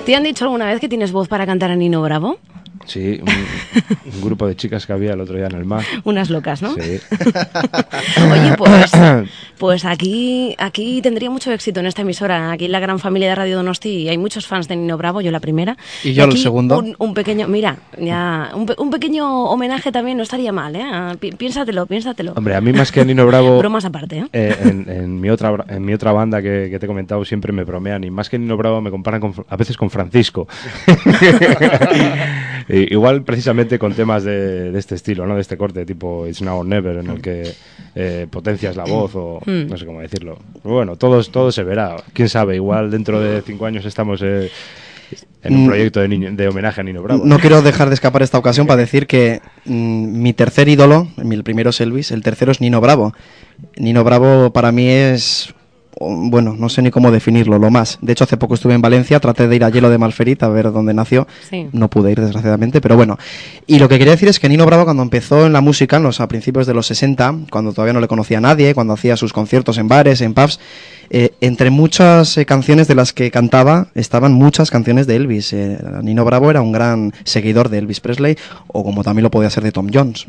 ¿Te 0.07 0.15
han 0.15 0.23
dicho 0.23 0.45
alguna 0.45 0.67
vez 0.67 0.81
que 0.81 0.89
tienes 0.89 1.11
voz 1.11 1.27
para 1.27 1.47
cantar 1.47 1.73
a 1.73 1.77
Nino 1.77 2.01
Bravo? 2.01 2.39
Sí, 2.87 3.21
un, 3.23 4.15
un 4.15 4.21
grupo 4.23 4.47
de 4.47 4.57
chicas 4.57 4.87
que 4.87 4.93
había 4.93 5.13
el 5.15 5.21
otro 5.21 5.37
día 5.37 5.47
en 5.47 5.55
el 5.57 5.65
mar. 5.65 5.83
Unas 6.05 6.31
locas, 6.31 6.61
¿no? 6.63 6.75
Sí. 6.75 6.81
Oye, 8.33 8.55
pues, 8.57 8.93
pues 9.59 9.85
aquí, 9.85 10.55
aquí 10.59 11.01
tendría 11.03 11.31
mucho 11.31 11.51
éxito 11.53 11.81
en 11.81 11.87
esta 11.87 12.03
emisora. 12.03 12.53
Aquí 12.53 12.67
en 12.67 12.73
la 12.73 12.81
gran 12.81 12.99
familia 12.99 13.29
de 13.31 13.35
Radio 13.35 13.57
Donosti 13.57 14.09
hay 14.09 14.19
muchos 14.19 14.47
fans 14.47 14.69
de 14.69 14.77
Nino 14.77 14.97
Bravo, 14.99 15.21
yo 15.21 15.31
la 15.31 15.41
primera. 15.41 15.77
Y 16.03 16.13
yo 16.13 16.25
el 16.25 16.31
aquí 16.31 16.39
segundo. 16.43 16.79
Un, 16.79 16.95
un 16.99 17.15
pequeño, 17.15 17.49
mira, 17.49 17.79
ya, 17.99 18.51
un, 18.55 18.67
pe- 18.67 18.75
un 18.79 18.91
pequeño 18.91 19.45
homenaje 19.47 19.91
también 19.93 20.17
no 20.17 20.23
estaría 20.23 20.53
mal, 20.53 20.77
¿eh? 20.77 20.83
Ah, 20.85 21.15
pi- 21.19 21.33
Piénsatelo, 21.33 21.87
piénsatelo. 21.87 22.33
Hombre, 22.37 22.55
a 22.55 22.61
mí 22.61 22.73
más 22.73 22.93
que 22.93 23.01
a 23.01 23.05
Nino 23.05 23.27
Bravo... 23.27 23.59
Bromas 23.65 23.85
aparte, 23.85 24.19
¿eh? 24.19 24.27
Eh, 24.33 24.57
en, 24.63 24.87
en 24.91 25.21
mi 25.21 25.31
otra 25.31 25.55
en 25.69 25.85
mi 25.85 25.95
otra 25.95 26.13
banda 26.13 26.43
que, 26.43 26.69
que 26.71 26.79
te 26.79 26.87
he 26.87 26.89
comentado 26.89 27.25
siempre 27.25 27.53
me 27.53 27.65
bromean 27.65 28.05
y 28.05 28.11
más 28.11 28.29
que 28.29 28.39
Nino 28.39 28.57
Bravo 28.57 28.81
me 28.81 28.91
comparan 28.91 29.21
con 29.21 29.35
a 29.49 29.57
veces 29.57 29.77
con 29.77 29.91
Francisco 29.91 30.47
Igual 32.69 33.23
precisamente 33.25 33.79
con 33.79 33.93
temas 33.95 34.25
de, 34.25 34.71
de 34.73 34.79
este 34.79 34.95
estilo 34.95 35.27
no 35.27 35.35
de 35.35 35.41
este 35.43 35.57
corte 35.57 35.85
tipo 35.85 36.27
It's 36.27 36.41
Now 36.43 36.61
or 36.61 36.67
Never 36.67 36.97
en 36.99 37.11
el 37.11 37.21
que 37.21 37.53
eh, 37.95 38.27
potencias 38.31 38.77
la 38.77 38.85
voz 38.85 39.13
o 39.15 39.41
Mm. 39.47 39.69
no 39.69 39.77
sé 39.77 39.85
cómo 39.87 40.01
decirlo 40.01 40.39
Pero 40.63 40.75
bueno 40.75 40.97
todo 40.97 41.23
todo 41.25 41.53
se 41.53 41.63
verá 41.63 41.97
quién 42.13 42.29
sabe 42.29 42.55
igual 42.57 42.91
dentro 42.91 43.21
de 43.21 43.43
cinco 43.43 43.67
años 43.67 43.85
estamos 43.85 44.21
eh, 44.23 44.51
en 45.43 45.55
un 45.55 45.65
Mm. 45.65 45.67
proyecto 45.67 46.01
de, 46.01 46.09
niño- 46.09 46.33
de 46.35 46.49
homenaje 46.49 46.81
a 46.81 46.85
Nino 46.85 47.03
Bravo 47.03 47.23
No 47.25 47.39
quiero 47.39 47.61
dejar 47.61 47.89
de 47.89 47.95
escapar 47.95 48.23
esta 48.23 48.39
ocasión 48.39 48.67
para 48.67 48.81
decir 48.81 49.07
que 49.07 49.41
mm, 49.67 50.23
mi 50.23 50.33
tercer 50.33 50.69
ídolo, 50.69 51.09
mi- 51.19 51.35
el 51.37 51.45
primero 51.45 51.71
es 51.71 51.81
Elvis, 51.83 52.11
el 52.13 52.23
tercero 52.23 52.51
es 52.51 52.61
Nino 52.63 52.81
Bravo. 52.81 53.13
Nino 53.77 54.03
Bravo 54.05 54.53
para 54.55 54.73
mí 54.73 54.89
es, 54.89 55.55
bueno, 56.01 56.55
no 56.59 56.69
sé 56.69 56.83
ni 56.83 56.91
cómo 56.91 57.11
definirlo, 57.11 57.59
lo 57.59 57.71
más. 57.71 57.99
De 58.01 58.13
hecho, 58.13 58.25
hace 58.25 58.37
poco 58.37 58.55
estuve 58.55 58.75
en 58.75 58.83
Valencia, 58.83 59.21
traté 59.21 59.49
de 59.49 59.57
ir 59.57 59.65
a 59.65 59.71
Hielo 59.71 59.91
de 59.91 59.99
Malferit 59.99 60.43
a 60.43 60.49
ver 60.49 60.73
dónde 60.73 60.95
nació. 60.95 61.27
Sí. 61.49 61.69
No 61.73 61.89
pude 61.89 62.13
ir, 62.13 62.21
desgraciadamente, 62.21 62.81
pero 62.81 62.97
bueno. 62.97 63.19
Y 63.67 63.79
lo 63.79 63.89
que 63.89 63.99
quería 63.99 64.13
decir 64.13 64.29
es 64.29 64.41
que 64.41 64.49
Nino 64.49 64.67
Bravo, 64.67 64.85
cuando 64.85 65.03
empezó 65.03 65.47
en 65.47 65.53
la 65.53 65.61
música, 65.61 65.97
en 65.97 66.03
los, 66.03 66.21
a 66.21 66.29
principios 66.29 66.67
de 66.67 66.75
los 66.75 66.87
60, 66.87 67.35
cuando 67.51 67.73
todavía 67.73 67.93
no 67.93 68.01
le 68.01 68.09
conocía 68.09 68.39
a 68.39 68.41
nadie, 68.41 68.75
cuando 68.75 68.93
hacía 68.93 69.17
sus 69.17 69.33
conciertos 69.33 69.79
en 69.79 69.89
bares, 69.89 70.21
en 70.21 70.35
pubs, 70.35 70.59
eh, 71.11 71.31
entre 71.41 71.71
muchas 71.71 72.37
eh, 72.39 72.47
canciones 72.47 72.89
de 72.89 72.95
las 72.95 73.13
que 73.13 73.31
cantaba 73.31 73.89
estaban 73.95 74.33
muchas 74.33 74.71
canciones 74.71 75.07
de 75.07 75.17
Elvis. 75.17 75.53
Eh, 75.53 75.79
Nino 76.03 76.25
Bravo 76.25 76.51
era 76.51 76.63
un 76.63 76.73
gran 76.73 77.13
seguidor 77.25 77.69
de 77.69 77.79
Elvis 77.79 78.01
Presley, 78.01 78.37
o 78.69 78.85
como 78.85 79.05
también 79.05 79.25
lo 79.25 79.31
podía 79.31 79.51
ser 79.51 79.63
de 79.63 79.73
Tom 79.73 79.89
Jones. 79.93 80.27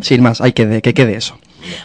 Sin 0.00 0.22
más, 0.22 0.40
hay 0.40 0.52
que, 0.52 0.82
que 0.82 0.94
quede 0.94 1.16
eso. 1.16 1.38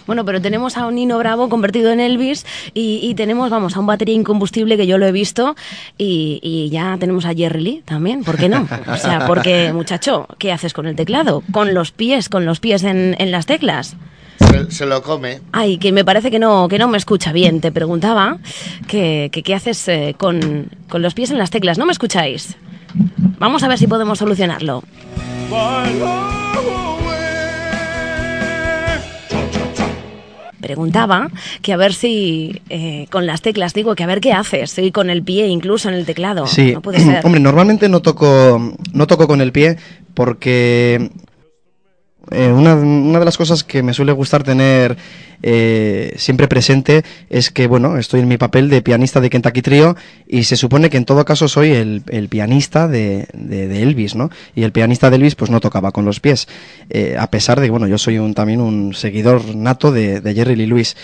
Bueno, 0.08 0.26
pero 0.26 0.41
tenemos 0.41 0.78
a 0.78 0.88
un 0.88 0.96
Nino 0.96 1.17
Bravo 1.17 1.50
convertido 1.50 1.91
en 1.91 2.00
Elvis 2.00 2.46
y, 2.74 3.00
y 3.04 3.15
tenemos, 3.15 3.50
vamos, 3.50 3.76
a 3.76 3.80
un 3.80 3.86
batería 3.86 4.15
incombustible 4.15 4.78
que 4.78 4.88
yo 4.88 4.98
lo 4.98 5.06
he 5.06 5.12
visto 5.12 5.56
y, 5.98 6.39
y 6.41 6.70
ya 6.70 6.98
tenemos 7.00 7.26
a 7.26 7.34
Jerry 7.34 7.62
Lee 7.62 7.82
también, 7.86 8.24
¿por 8.24 8.38
qué 8.38 8.50
no? 8.50 8.67
O 8.91 8.98
sea, 8.98 9.26
porque, 9.28 9.72
muchacho, 9.74 10.28
¿qué 10.38 10.52
haces 10.52 10.74
con 10.74 10.88
el 10.88 10.96
teclado? 10.96 11.44
Con 11.52 11.74
los 11.74 11.91
pies, 11.91 12.30
con 12.30 12.46
los 12.46 12.60
pies 12.60 12.84
en, 12.84 13.15
en 13.20 13.32
las 13.32 13.46
teclas. 13.46 13.96
Se, 14.39 14.72
se 14.72 14.86
lo 14.88 15.04
come. 15.04 15.39
Ay, 15.52 15.78
que 15.78 15.91
me 15.91 16.04
parece 16.04 16.32
que 16.32 16.39
no, 16.39 16.67
que 16.67 16.80
no 16.80 16.88
me 16.88 16.98
escucha 16.98 17.32
bien. 17.32 17.62
Te 17.62 17.72
preguntaba 17.72 18.38
que, 18.88 19.30
que 19.32 19.44
qué 19.44 19.54
haces 19.54 19.88
eh, 19.88 20.15
con, 20.17 20.67
con 20.89 21.04
los 21.04 21.13
pies 21.13 21.30
en 21.30 21.38
las 21.38 21.52
teclas. 21.52 21.78
¿No 21.78 21.86
me 21.86 21.91
escucháis? 21.91 22.58
Vamos 23.39 23.62
a 23.63 23.67
ver 23.67 23.78
si 23.78 23.88
podemos 23.88 24.17
solucionarlo. 24.17 24.84
Preguntaba 30.62 31.30
que 31.62 31.74
a 31.74 31.78
ver 31.78 31.93
si 31.93 32.62
eh, 32.69 33.08
con 33.10 33.26
las 33.26 33.41
teclas, 33.41 33.74
digo, 33.74 33.95
que 33.95 34.04
a 34.04 34.08
ver 34.08 34.21
qué 34.21 34.32
haces, 34.34 34.78
y 34.78 34.91
con 34.91 35.10
el 35.10 35.24
pie 35.24 35.47
incluso 35.47 35.89
en 35.89 35.95
el 35.95 36.06
teclado. 36.06 36.47
Sí, 36.47 36.71
No 36.74 36.82
puede 36.82 37.00
ser. 37.04 37.26
hombre, 37.26 37.41
normalmente 37.41 37.89
no 37.89 38.02
toco, 38.02 38.76
no 38.93 39.08
toco 39.08 39.28
con 39.28 39.41
el 39.41 39.52
pie 39.52 39.78
porque 40.13 41.10
eh, 42.30 42.52
una, 42.52 42.76
una 42.76 43.20
de 43.20 43.26
las 43.26 43.38
cosas 43.38 43.64
que 43.64 43.82
me 43.82 43.94
suele 43.94 44.12
gustar 44.12 44.44
tener 44.44 44.96
eh, 45.44 46.14
siempre 46.18 46.48
presente 46.48 47.04
es 47.32 47.50
que, 47.50 47.66
bueno, 47.66 47.98
estoy 47.98 48.20
en 48.20 48.28
mi 48.28 48.38
papel 48.38 48.70
de 48.70 48.84
pianista 48.84 49.20
de 49.20 49.32
Kentucky 49.32 49.64
Trio 49.64 49.96
y 50.28 50.44
se 50.44 50.56
supone 50.56 50.92
que 50.92 50.98
en 50.98 51.06
todo 51.06 51.26
caso 51.26 51.48
soy 51.48 51.72
el, 51.72 52.04
el 52.10 52.30
pianista 52.30 52.88
de, 52.88 53.28
de- 53.34 53.82
Elvis, 53.82 54.16
¿no? 54.16 54.30
Y 54.56 54.62
el 54.64 54.72
pianista 54.72 55.10
de 55.10 55.16
Elvis 55.16 55.34
pues 55.34 55.50
no 55.50 55.60
tocaba 55.60 55.92
con 55.92 56.06
los 56.06 56.20
pies, 56.20 56.48
eh, 56.92 57.16
a 57.18 57.32
pesar 57.32 57.60
de 57.60 57.66
que, 57.66 57.72
bueno, 57.72 57.88
yo 57.88 57.98
soy 57.98 58.20
un, 58.20 58.36
también 58.36 58.62
un 58.62 58.94
seguidor 58.94 59.56
nato 59.56 59.92
de, 59.92 60.22
de 60.22 60.34
Jerry 60.36 60.56
Lee 60.56 60.68
Lewis. 60.68 60.96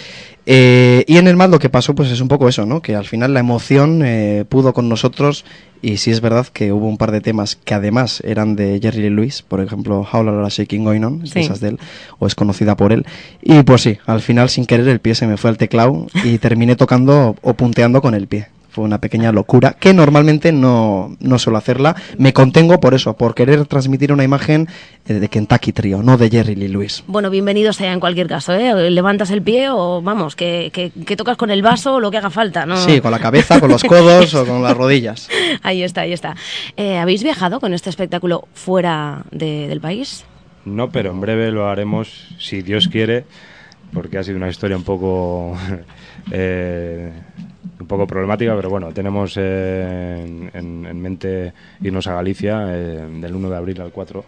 Eh, 0.45 1.03
y 1.07 1.17
en 1.17 1.27
el 1.27 1.35
mal 1.35 1.51
lo 1.51 1.59
que 1.59 1.69
pasó 1.69 1.93
pues 1.93 2.09
es 2.09 2.21
un 2.21 2.29
poco 2.29 2.47
eso, 2.47 2.65
¿no? 2.65 2.81
Que 2.81 2.95
al 2.95 3.05
final 3.05 3.33
la 3.33 3.41
emoción 3.41 4.01
eh, 4.05 4.45
pudo 4.47 4.71
con 4.73 4.87
nosotros 4.87 5.43
y 5.81 5.97
sí 5.97 6.11
es 6.11 6.21
verdad 6.21 6.47
que 6.47 6.71
hubo 6.73 6.87
un 6.87 6.97
par 6.97 7.11
de 7.11 7.21
temas 7.21 7.55
que 7.55 7.73
además 7.73 8.21
eran 8.25 8.55
de 8.55 8.79
Jerry 8.81 9.01
Lee 9.01 9.09
Lewis, 9.09 9.41
por 9.41 9.61
ejemplo, 9.61 10.05
How 10.11 10.23
La 10.23 10.47
Shaking 10.49 10.83
Going 10.83 11.03
On, 11.03 11.19
de 11.21 11.27
Sí. 11.27 11.39
esas 11.39 11.59
de 11.59 11.69
él, 11.69 11.79
o 12.19 12.27
es 12.27 12.35
conocida 12.35 12.75
por 12.75 12.91
él. 12.93 13.05
Y 13.41 13.63
pues 13.63 13.81
sí, 13.81 13.97
al 14.05 14.21
final 14.21 14.49
sin 14.49 14.65
querer 14.65 14.87
el 14.87 14.99
pie 14.99 15.15
se 15.15 15.27
me 15.27 15.37
fue 15.37 15.49
al 15.49 15.57
teclado 15.57 16.07
y 16.23 16.37
terminé 16.37 16.75
tocando 16.75 17.35
o 17.41 17.53
punteando 17.53 18.01
con 18.01 18.13
el 18.15 18.27
pie. 18.27 18.47
Fue 18.77 18.85
una 18.85 19.01
pequeña 19.01 19.31
locura, 19.31 19.75
que 19.79 19.91
normalmente 19.91 20.51
no, 20.51 21.17
no 21.19 21.39
suelo 21.39 21.57
hacerla. 21.57 21.95
Me 22.19 22.31
contengo 22.31 22.79
por 22.79 22.93
eso, 22.93 23.17
por 23.17 23.33
querer 23.33 23.65
transmitir 23.65 24.13
una 24.13 24.23
imagen 24.23 24.67
eh, 25.07 25.13
de 25.15 25.27
Kentucky 25.29 25.71
Trio, 25.71 26.03
no 26.03 26.15
de 26.15 26.29
Jerry 26.29 26.53
Lee 26.53 26.67
Lewis. 26.67 27.03
Bueno, 27.07 27.31
bienvenido 27.31 27.73
sea 27.73 27.91
en 27.91 27.99
cualquier 27.99 28.27
caso, 28.27 28.53
¿eh? 28.53 28.91
Levantas 28.91 29.31
el 29.31 29.41
pie 29.41 29.69
o, 29.71 30.03
vamos, 30.03 30.35
que, 30.35 30.69
que- 30.71 30.91
que 30.91 31.15
tocas 31.17 31.37
con 31.37 31.49
el 31.49 31.63
vaso 31.63 31.95
o 31.95 31.99
lo 31.99 32.11
que 32.11 32.17
haga 32.17 32.29
falta, 32.29 32.67
¿no? 32.67 32.77
Sí, 32.77 33.01
con 33.01 33.09
la 33.09 33.17
cabeza, 33.17 33.59
con 33.59 33.71
los 33.71 33.83
codos 33.83 34.35
o 34.35 34.45
con 34.45 34.61
las 34.61 34.77
rodillas. 34.77 35.27
Ahí 35.63 35.81
está, 35.81 36.01
ahí 36.01 36.13
está. 36.13 36.35
Eh, 36.75 36.99
¿Habéis 36.99 37.23
viajado 37.23 37.59
con 37.59 37.73
este 37.73 37.89
espectáculo 37.89 38.47
fuera 38.53 39.23
de- 39.31 39.67
del 39.67 39.81
país? 39.81 40.23
No, 40.65 40.91
pero 40.91 41.09
en 41.09 41.19
breve 41.19 41.49
lo 41.51 41.67
haremos, 41.67 42.27
si 42.37 42.61
Dios 42.61 42.89
quiere, 42.89 43.25
porque 43.91 44.19
ha 44.19 44.23
sido 44.23 44.37
una 44.37 44.49
historia 44.49 44.77
un 44.77 44.83
poco 44.83 45.57
eh, 46.31 47.11
un 47.79 47.87
poco 47.87 48.07
problemática, 48.07 48.55
pero 48.55 48.69
bueno, 48.69 48.91
tenemos 48.91 49.35
eh, 49.37 50.23
en, 50.25 50.51
en- 50.53 50.85
en 50.85 51.01
mente 51.01 51.53
irnos 51.81 52.07
a 52.07 52.13
Galicia 52.15 52.65
eh, 52.69 53.07
del 53.21 53.35
1 53.35 53.49
de 53.49 53.55
abril 53.57 53.81
al 53.81 53.91
4 53.91 54.23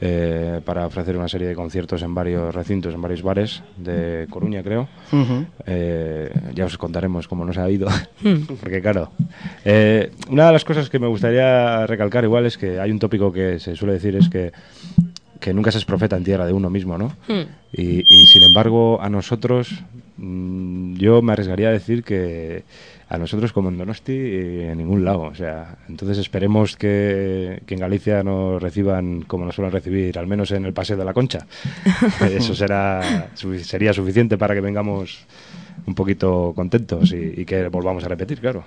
eh, 0.00 0.60
para 0.64 0.86
ofrecer 0.86 1.16
una 1.16 1.28
serie 1.28 1.46
de 1.48 1.54
conciertos 1.54 2.02
en 2.02 2.14
varios 2.14 2.54
recintos, 2.54 2.92
en 2.92 3.00
varios 3.00 3.22
bares 3.22 3.62
de 3.76 4.26
Coruña, 4.28 4.62
creo. 4.62 4.88
Eh, 5.66 6.30
ya 6.54 6.64
os 6.66 6.76
contaremos 6.76 7.28
cómo 7.28 7.44
nos 7.44 7.56
ha 7.58 7.70
ido, 7.70 7.88
porque 8.60 8.82
claro, 8.82 9.10
eh, 9.64 10.10
una 10.28 10.46
de 10.48 10.52
las 10.52 10.64
cosas 10.64 10.90
que 10.90 10.98
me 10.98 11.06
gustaría 11.06 11.86
recalcar 11.86 12.24
igual 12.24 12.44
es 12.46 12.58
que 12.58 12.80
hay 12.80 12.90
un 12.90 12.98
tópico 12.98 13.32
que 13.32 13.58
se 13.60 13.76
suele 13.76 13.94
decir 13.94 14.16
es 14.16 14.28
que, 14.28 14.52
que 15.44 15.52
nunca 15.52 15.70
se 15.70 15.76
es 15.76 15.84
profeta 15.84 16.16
en 16.16 16.24
tierra 16.24 16.46
de 16.46 16.54
uno 16.54 16.70
mismo, 16.70 16.96
¿no? 16.96 17.08
Hmm. 17.28 17.44
Y, 17.70 18.02
y, 18.08 18.26
sin 18.28 18.42
embargo 18.44 18.98
a 19.02 19.10
nosotros, 19.10 19.68
mm, 20.16 20.94
yo 20.94 21.20
me 21.20 21.34
arriesgaría 21.34 21.68
a 21.68 21.70
decir 21.70 22.02
que 22.02 22.64
a 23.10 23.18
nosotros 23.18 23.52
como 23.52 23.68
en 23.68 23.76
Donosti 23.76 24.14
eh, 24.14 24.70
en 24.70 24.78
ningún 24.78 25.04
lado, 25.04 25.24
o 25.24 25.34
sea, 25.34 25.76
entonces 25.86 26.16
esperemos 26.16 26.78
que, 26.78 27.60
que 27.66 27.74
en 27.74 27.80
Galicia 27.80 28.22
nos 28.22 28.62
reciban 28.62 29.20
como 29.20 29.44
nos 29.44 29.54
suelen 29.54 29.70
recibir, 29.70 30.18
al 30.18 30.26
menos 30.26 30.50
en 30.50 30.64
el 30.64 30.72
Paseo 30.72 30.96
de 30.96 31.04
la 31.04 31.12
Concha. 31.12 31.46
Eso 32.22 32.54
será 32.54 33.28
sería 33.64 33.92
suficiente 33.92 34.38
para 34.38 34.54
que 34.54 34.62
vengamos 34.62 35.26
un 35.84 35.94
poquito 35.94 36.54
contentos 36.56 37.12
y, 37.12 37.42
y 37.42 37.44
que 37.44 37.68
volvamos 37.68 38.02
a 38.02 38.08
repetir, 38.08 38.40
claro. 38.40 38.64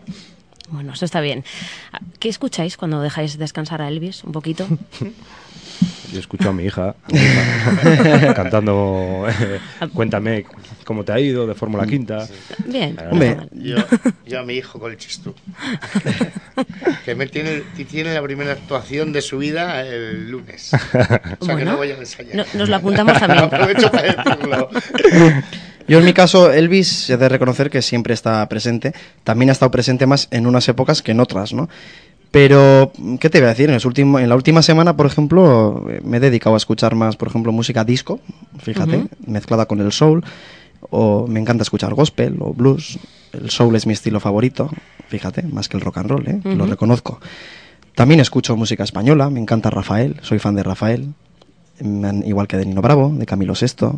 Bueno, 0.69 0.91
eso 0.91 1.05
está 1.05 1.21
bien. 1.21 1.45
¿Qué 2.19 2.27
escucháis 2.27 2.75
cuando 2.75 3.01
dejáis 3.01 3.37
descansar 3.37 3.81
a 3.81 3.87
Elvis 3.87 4.25
un 4.25 4.33
poquito? 4.33 4.67
Yo 6.11 6.19
escucho 6.19 6.49
a 6.49 6.53
mi 6.53 6.63
hija, 6.65 6.95
a 7.03 7.11
mi 7.11 7.19
hija 7.19 8.33
cantando 8.35 9.25
eh, 9.29 9.59
Cuéntame 9.93 10.45
cómo 10.85 11.03
te 11.03 11.11
ha 11.11 11.19
ido 11.19 11.45
de 11.45 11.53
Fórmula 11.53 11.85
Quinta. 11.85 12.25
Bien. 12.65 12.97
Hombre. 13.11 13.37
Yo, 13.51 13.75
yo 14.25 14.39
a 14.39 14.43
mi 14.43 14.53
hijo 14.55 14.79
con 14.79 14.91
el 14.91 14.97
chistú. 14.97 15.35
que 17.05 17.15
me 17.15 17.27
tiene, 17.27 17.61
tiene 17.89 18.13
la 18.13 18.21
primera 18.21 18.53
actuación 18.53 19.11
de 19.11 19.21
su 19.21 19.37
vida 19.37 19.85
el 19.85 20.29
lunes. 20.31 20.73
O 20.73 20.77
sea 20.77 21.19
que 21.19 21.37
Bueno, 21.45 21.71
no 21.71 21.77
voy 21.77 21.91
a 21.91 21.97
ensayar. 21.97 22.35
no- 22.35 22.45
nos 22.53 22.69
lo 22.69 22.75
apuntamos 22.77 23.19
también. 23.19 23.43
Aprovecho 23.43 23.91
para 23.91 24.03
decirlo. 24.13 24.69
Yo 25.87 25.99
en 25.99 26.05
mi 26.05 26.13
caso, 26.13 26.51
Elvis, 26.51 27.09
he 27.09 27.17
de 27.17 27.29
reconocer 27.29 27.69
que 27.69 27.81
siempre 27.81 28.13
está 28.13 28.47
presente. 28.49 28.93
También 29.23 29.49
ha 29.49 29.53
estado 29.53 29.71
presente 29.71 30.05
más 30.05 30.27
en 30.31 30.45
unas 30.47 30.67
épocas 30.67 31.01
que 31.01 31.11
en 31.11 31.19
otras, 31.19 31.53
¿no? 31.53 31.69
Pero, 32.31 32.91
¿qué 33.19 33.29
te 33.29 33.39
voy 33.39 33.45
a 33.45 33.49
decir? 33.49 33.69
En, 33.69 33.75
los 33.75 33.85
en 33.97 34.29
la 34.29 34.35
última 34.35 34.61
semana, 34.61 34.95
por 34.97 35.05
ejemplo, 35.05 35.85
me 36.03 36.17
he 36.17 36.19
dedicado 36.19 36.55
a 36.55 36.57
escuchar 36.57 36.93
más, 36.95 37.15
por 37.15 37.29
ejemplo, 37.29 37.51
música 37.51 37.83
disco, 37.83 38.19
fíjate, 38.59 39.05
mezclada 39.25 39.65
con 39.65 39.79
el 39.79 39.91
soul. 39.91 40.23
O 40.89 41.25
me 41.27 41.39
encanta 41.39 41.63
escuchar 41.63 41.93
gospel 41.95 42.37
o 42.39 42.53
blues. 42.53 42.99
El 43.33 43.49
soul 43.49 43.75
es 43.75 43.87
mi 43.87 43.93
estilo 43.93 44.19
favorito, 44.19 44.69
fíjate, 45.07 45.43
más 45.43 45.67
que 45.69 45.77
el 45.77 45.81
rock 45.81 45.97
and 45.97 46.09
roll, 46.09 46.27
¿eh? 46.27 46.39
Lo 46.43 46.63
Ujú. 46.63 46.71
reconozco. 46.71 47.19
También 47.95 48.19
escucho 48.19 48.55
música 48.55 48.83
española, 48.83 49.29
me 49.29 49.39
encanta 49.39 49.69
Rafael, 49.69 50.17
soy 50.21 50.39
fan 50.39 50.55
de 50.55 50.63
Rafael. 50.63 51.13
Igual 52.25 52.47
que 52.47 52.57
de 52.57 52.65
Nino 52.65 52.81
Bravo, 52.81 53.11
de 53.15 53.25
Camilo 53.25 53.55
Sesto. 53.55 53.95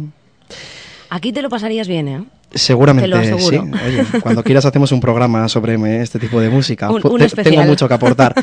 Aquí 1.10 1.32
te 1.34 1.42
lo 1.42 1.50
pasarías 1.50 1.88
bien, 1.88 2.08
¿eh? 2.08 2.24
Seguramente 2.54 3.10
Te 3.10 3.30
lo 3.32 3.38
sí. 3.40 3.58
Oye, 3.86 4.04
cuando 4.22 4.44
quieras 4.44 4.66
hacemos 4.66 4.92
un 4.92 5.00
programa 5.00 5.48
sobre 5.50 6.02
este 6.02 6.18
tipo 6.20 6.40
de 6.42 6.50
música. 6.50 6.90
Un- 6.90 7.02
un. 7.14 7.20
Tengo 7.44 7.64
mucho 7.68 7.88
que 7.88 7.94
aportar. 7.94 8.34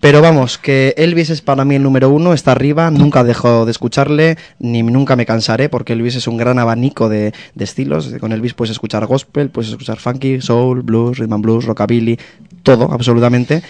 Pero 0.00 0.20
vamos, 0.20 0.58
que 0.58 0.94
Elvis 0.96 1.30
es 1.30 1.40
para 1.42 1.64
mí 1.64 1.74
el 1.74 1.82
número 1.82 2.10
uno, 2.10 2.32
está 2.32 2.52
arriba, 2.52 2.90
nunca 2.90 3.24
dejo 3.24 3.64
de 3.64 3.70
escucharle, 3.72 4.36
ni 4.58 4.82
nunca 4.82 5.16
me 5.16 5.26
cansaré, 5.26 5.68
porque 5.68 5.94
Elvis 5.94 6.14
es 6.16 6.28
un 6.28 6.36
gran 6.36 6.58
abanico 6.58 7.08
de, 7.08 7.32
de 7.54 7.64
estilos. 7.64 8.14
Con 8.20 8.32
Elvis 8.32 8.54
puedes 8.54 8.70
escuchar 8.70 9.04
gospel, 9.06 9.48
puedes 9.50 9.70
escuchar 9.70 9.98
funky, 9.98 10.40
soul, 10.40 10.82
blues, 10.82 11.18
rhythm 11.18 11.32
and 11.32 11.42
blues, 11.42 11.64
rockabilly, 11.64 12.18
todo, 12.62 12.90
absolutamente. 12.92 13.62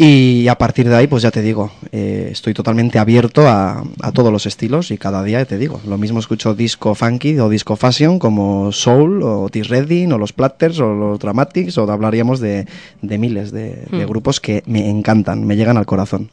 Y 0.00 0.46
a 0.46 0.54
partir 0.56 0.88
de 0.88 0.94
ahí, 0.94 1.08
pues 1.08 1.24
ya 1.24 1.32
te 1.32 1.42
digo, 1.42 1.72
eh, 1.90 2.28
estoy 2.30 2.54
totalmente 2.54 3.00
abierto 3.00 3.48
a, 3.48 3.82
a 4.00 4.12
todos 4.12 4.30
los 4.30 4.46
estilos 4.46 4.92
y 4.92 4.96
cada 4.96 5.24
día 5.24 5.44
te 5.44 5.58
digo, 5.58 5.80
lo 5.84 5.98
mismo 5.98 6.20
escucho 6.20 6.54
disco 6.54 6.94
funky 6.94 7.36
o 7.40 7.48
disco 7.48 7.74
fashion 7.74 8.20
como 8.20 8.70
soul 8.70 9.24
o 9.24 9.48
T-Redding 9.48 10.12
o 10.12 10.18
los 10.18 10.32
Platters 10.32 10.78
o 10.78 10.94
los 10.94 11.18
Dramatics 11.18 11.76
o 11.78 11.90
hablaríamos 11.90 12.38
de, 12.38 12.68
de 13.02 13.18
miles 13.18 13.50
de, 13.50 13.86
de 13.90 14.04
Hmm. 14.04 14.08
grupos 14.08 14.38
que 14.40 14.62
me 14.66 14.88
encantan, 14.88 15.44
me 15.44 15.56
llegan 15.56 15.76
al 15.76 15.86
corazón. 15.86 16.30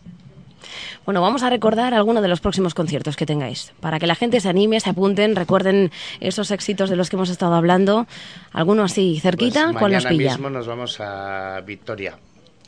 Bueno, 1.04 1.22
vamos 1.22 1.42
a 1.42 1.50
recordar 1.50 1.96
algunos 1.96 2.22
de 2.22 2.28
los 2.30 2.42
próximos 2.42 2.76
conciertos 2.76 3.16
que 3.16 3.26
tengáis, 3.26 3.74
para 3.80 3.98
que 3.98 4.06
la 4.06 4.14
gente 4.16 4.40
se 4.42 4.50
anime, 4.50 4.80
se 4.80 4.92
apunten, 4.92 5.36
recuerden 5.36 5.92
esos 6.20 6.52
éxitos 6.52 6.92
de 6.92 6.96
los 6.98 7.10
que 7.10 7.16
hemos 7.16 7.30
estado 7.30 7.56
hablando. 7.56 8.06
Alguno 8.52 8.84
así 8.84 9.20
cerquita, 9.20 9.66
Pues 9.72 9.78
¿cuál 9.80 9.92
nos 9.94 10.04
mañana 10.04 10.10
pilla? 10.20 10.32
mismo 10.34 10.50
nos 10.52 10.68
vamos 10.68 11.00
a 11.00 11.62
Victoria. 11.66 12.16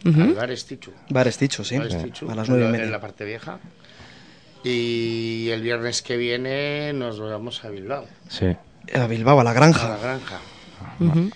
Ujú. 0.06 0.22
Al 0.22 0.34
bar 0.34 0.52
Estichu. 0.52 0.92
Bar 1.10 1.28
Esticho, 1.28 1.64
sí. 1.64 1.78
Bar 1.78 1.88
Estichu, 1.88 2.30
A 2.30 2.36
las 2.36 2.48
nueve 2.50 2.64
y 2.64 2.66
la- 2.68 2.72
media. 2.72 2.86
En 2.86 2.92
la 2.92 3.02
parte 3.02 3.26
vieja. 3.26 3.60
Y 4.64 5.50
el 5.52 5.62
viernes 5.62 6.02
que 6.02 6.18
viene 6.18 6.92
nos 6.94 7.20
vamos 7.20 7.64
a 7.64 7.70
Bilbao, 7.70 8.06
Sí. 8.28 8.48
A 8.94 9.08
Bilbao, 9.08 9.40
a 9.40 9.44
la 9.44 9.52
a 9.52 9.54
la 9.54 9.60
granja. 9.60 9.98
granja. 10.02 10.40
Ujú. 11.00 11.30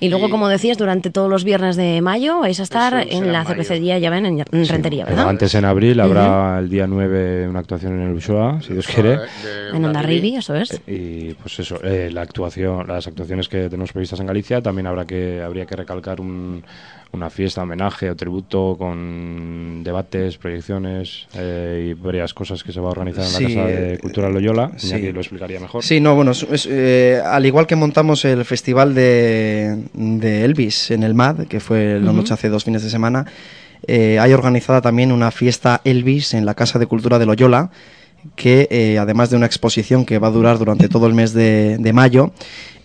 Y 0.00 0.10
luego, 0.10 0.28
Y- 0.28 0.30
como 0.30 0.48
decías, 0.48 0.78
durante 0.78 1.10
todos 1.10 1.28
los 1.28 1.42
viernes 1.44 1.74
de 1.76 2.00
mayo 2.00 2.38
vais 2.40 2.60
a 2.60 2.62
estar 2.62 3.04
en 3.08 3.32
la 3.32 3.44
cervecería, 3.44 3.98
ya 3.98 4.10
ven, 4.10 4.26
en, 4.26 4.38
en 4.40 4.64
Sí, 4.64 4.70
Rentería, 4.70 5.04
pero 5.04 5.16
¿verdad? 5.16 5.30
Antes 5.30 5.54
en 5.56 5.64
abril 5.64 5.98
habrá 5.98 6.58
el 6.60 6.68
día 6.68 6.86
9 6.86 7.48
una 7.48 7.58
actuación 7.58 8.00
en 8.00 8.08
el 8.10 8.14
Ushoa, 8.14 8.60
si 8.62 8.74
Dios 8.74 8.86
quiere. 8.86 9.10
De 9.10 9.16
En 9.70 9.76
Onda 9.76 9.88
Hondarribí. 9.88 10.20
Rivi, 10.20 10.36
eso 10.36 10.54
es. 10.54 10.80
Y 10.86 11.34
pues 11.34 11.58
eso, 11.58 11.82
eh, 11.82 12.10
la 12.12 12.22
actuación, 12.22 12.86
las 12.86 13.08
actuaciones 13.08 13.48
que 13.48 13.68
tenemos 13.68 13.92
previstas 13.92 14.20
en 14.20 14.26
Galicia, 14.26 14.62
también 14.62 14.86
habrá 14.86 15.04
que 15.04 15.42
habría 15.42 15.66
que 15.66 15.74
recalcar 15.74 16.20
un- 16.20 16.62
una 17.12 17.30
fiesta, 17.30 17.62
homenaje 17.62 18.10
o 18.10 18.16
tributo 18.16 18.76
con 18.78 19.82
debates, 19.82 20.36
proyecciones 20.36 21.26
eh, 21.34 21.88
y 21.90 21.94
varias 21.94 22.34
cosas 22.34 22.62
que 22.62 22.70
se 22.72 22.80
va 22.80 22.88
a 22.88 22.90
organizar 22.90 23.24
en 23.24 23.32
la 23.32 23.38
Sí, 23.38 23.44
Casa 23.46 23.66
de 23.66 23.94
eh, 23.94 23.98
Cultura 23.98 24.28
Loyola. 24.28 24.72
sí. 24.76 25.10
Lo 25.12 25.20
explicaría 25.20 25.58
mejor. 25.58 25.82
Sí, 25.82 26.00
no, 26.00 26.14
bueno, 26.14 26.32
es- 26.32 26.46
es, 26.50 26.68
eh, 26.70 27.20
al 27.24 27.46
igual 27.46 27.66
que 27.66 27.76
montamos 27.76 28.24
el 28.24 28.44
festival 28.44 28.94
de, 28.94 29.84
de 29.94 30.44
Elvis 30.44 30.90
en 30.90 31.02
el 31.02 31.14
MAD, 31.14 31.46
que 31.46 31.60
fue 31.60 31.98
la 32.00 32.12
noche 32.12 32.34
hace 32.34 32.48
dos 32.50 32.64
fines 32.64 32.82
de 32.82 32.90
semana, 32.90 33.24
eh, 33.86 34.18
hay 34.18 34.32
organizada 34.32 34.80
también 34.80 35.10
una 35.12 35.30
fiesta 35.30 35.80
Elvis 35.84 36.34
en 36.34 36.44
la 36.44 36.54
Casa 36.54 36.78
de 36.78 36.86
Cultura 36.86 37.18
de 37.18 37.26
Loyola, 37.26 37.70
que 38.36 38.66
eh, 38.70 38.98
además 38.98 39.30
de 39.30 39.36
una 39.36 39.46
exposición 39.46 40.04
que 40.04 40.18
va 40.18 40.28
a 40.28 40.32
durar 40.32 40.58
durante 40.58 40.88
todo 40.88 41.06
el 41.06 41.14
mes 41.14 41.32
de, 41.32 41.78
de 41.78 41.92
mayo, 41.92 42.32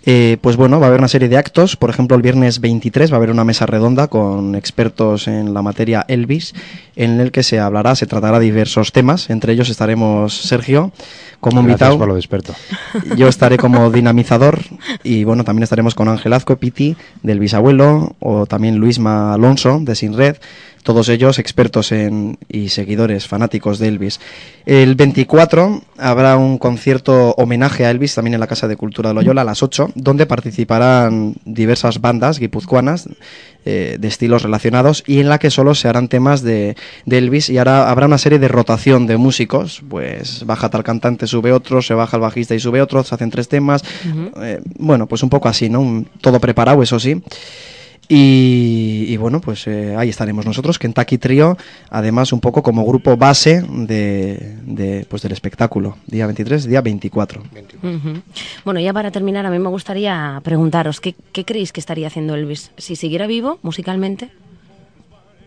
eh, 0.06 0.38
pues 0.42 0.58
bueno, 0.58 0.80
va 0.80 0.88
a 0.88 0.90
haber 0.90 1.00
una 1.00 1.08
serie 1.08 1.30
de 1.30 1.38
actos. 1.38 1.78
Por 1.78 1.90
ejemplo, 1.90 2.18
el 2.18 2.22
viernes 2.22 2.60
23 2.60 3.12
va 3.12 3.16
a 3.16 3.18
haber 3.18 3.32
una 3.32 3.46
mesa 3.46 3.66
redonda 3.66 4.08
con 4.08 4.56
expertos 4.56 5.28
en 5.28 5.54
la 5.54 5.62
materia 5.62 6.06
Elvis, 6.08 6.54
en 6.96 7.22
el 7.22 7.32
que 7.32 7.42
se 7.42 7.60
hablará, 7.60 7.96
se 7.96 8.06
tratará 8.06 8.40
diversos 8.40 8.92
temas. 8.92 9.30
Entre 9.30 9.54
ellos 9.54 9.70
estaremos 9.70 10.36
Sergio 10.36 10.92
como 11.40 11.62
invitado. 11.62 11.98
por 11.98 12.08
lo 12.08 12.16
de 12.16 12.20
experto. 12.20 12.54
Yo 13.18 13.28
estaré 13.28 13.58
como 13.58 13.90
dinamizador 13.92 14.60
y 15.04 15.24
bueno, 15.24 15.44
también 15.44 15.64
estaremos 15.64 15.96
con 15.96 16.10
Ángel 16.10 16.34
Azco, 16.34 16.58
Piti, 16.58 16.98
del 17.22 17.40
bisabuelo, 17.40 18.16
o 18.20 18.46
también 18.46 18.78
Luisma 18.78 19.34
Alonso, 19.34 19.80
de 19.82 19.96
Sin 19.96 20.18
Red, 20.18 20.38
todos 20.84 21.10
ellos 21.10 21.40
expertos 21.40 21.92
en, 21.92 22.38
y 22.50 22.70
seguidores 22.70 23.28
fanáticos 23.28 23.80
de 23.80 23.88
Elvis. 23.88 24.20
El 24.66 24.96
24 24.96 25.82
habrá 25.98 26.38
un 26.38 26.58
concierto 26.58 27.32
homenaje 27.38 27.86
a 27.86 27.92
Elvis 27.92 28.16
también 28.16 28.34
en 28.36 28.40
la 28.40 28.48
Casa 28.48 28.68
de 28.68 28.76
Cultura 28.78 29.10
de 29.10 29.16
Loyola 29.16 29.42
a 29.42 29.46
las 29.46 29.64
8, 29.64 29.92
donde 29.96 30.26
participarán 30.26 31.36
diversas 31.46 32.00
bandas 32.02 32.40
guipuzcoanas 32.40 33.08
eh, 33.66 33.98
de 34.00 34.08
estilos 34.08 34.44
relacionados 34.44 35.04
y 35.08 35.20
en 35.20 35.30
la 35.30 35.40
que 35.40 35.50
solo 35.50 35.74
se 35.74 35.88
harán 35.88 36.10
temas 36.10 36.42
de, 36.42 36.76
de 37.06 37.18
Elvis 37.18 37.50
y 37.50 37.58
ahora 37.58 37.90
habrá 37.90 38.06
una 38.08 38.18
serie 38.18 38.40
de 38.40 38.48
rotación 38.50 39.08
de 39.08 39.16
músicos, 39.18 39.82
pues 39.90 40.46
baja 40.46 40.70
tal 40.70 40.84
cantante, 40.84 41.28
sube 41.28 41.52
otro, 41.54 41.82
se 41.82 41.94
baja 41.94 42.18
el 42.18 42.22
bajista 42.22 42.56
y 42.56 42.60
sube 42.60 42.82
otro, 42.82 43.04
se 43.04 43.16
hacen 43.16 43.30
tres 43.30 43.48
temas, 43.48 43.84
eh, 44.42 44.60
bueno, 44.78 45.08
pues 45.08 45.24
un 45.24 45.30
poco 45.30 45.48
así, 45.48 45.70
¿no? 45.70 45.80
Un- 45.80 46.08
todo 46.20 46.40
preparado, 46.42 46.84
eso 46.84 47.00
sí. 47.00 47.22
Y, 48.10 49.06
y 49.08 49.18
bueno, 49.18 49.40
pues 49.40 49.66
eh, 49.68 49.96
ahí 49.98 50.10
estaremos 50.10 50.46
nosotros, 50.46 50.78
Kentucky 50.78 51.18
Trio, 51.18 51.58
además 51.90 52.34
un 52.34 52.42
poco 52.42 52.62
como 52.62 52.86
grupo 52.86 53.16
base 53.16 53.64
de, 53.68 54.58
de, 54.66 55.06
pues 55.10 55.22
del 55.22 55.32
espectáculo, 55.32 55.98
día 56.06 56.26
23, 56.26 56.66
día 56.68 56.82
24. 56.82 57.42
Ujú. 57.82 58.22
Bueno, 58.66 58.80
ya 58.82 58.92
para 58.94 59.10
terminar, 59.10 59.46
a 59.46 59.50
mí 59.50 59.58
me 59.58 59.70
gustaría 59.70 60.40
preguntaros, 60.44 61.00
¿qué, 61.00 61.16
qué 61.32 61.46
creéis 61.46 61.72
que 61.72 61.80
estaría 61.80 62.08
haciendo 62.08 62.36
Elvis? 62.36 62.72
Si 62.78 62.96
siguiera 62.98 63.26
vivo 63.26 63.58
musicalmente, 63.62 64.30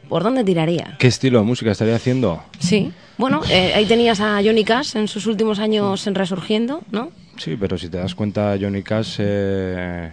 ¿por 0.08 0.22
dónde 0.22 0.42
tiraría? 0.42 0.96
¿Qué 0.98 1.08
estilo 1.08 1.38
de 1.40 1.44
música 1.44 1.70
estaría 1.72 1.96
haciendo? 1.96 2.42
Sí. 2.58 2.90
Bueno, 3.18 3.42
eh, 3.50 3.72
ahí 3.74 3.86
tenías 3.86 4.20
a 4.20 4.40
Johnny 4.44 4.64
Cash 4.64 4.96
en 4.96 5.08
sus 5.08 5.26
últimos 5.26 5.58
años 5.58 6.06
en 6.06 6.14
resurgiendo, 6.14 6.82
¿no? 6.90 7.10
Sí, 7.38 7.56
pero 7.58 7.76
si 7.76 7.88
te 7.88 7.98
das 7.98 8.14
cuenta, 8.14 8.56
Johnny 8.60 8.82
Cash, 8.82 9.16
eh, 9.18 10.12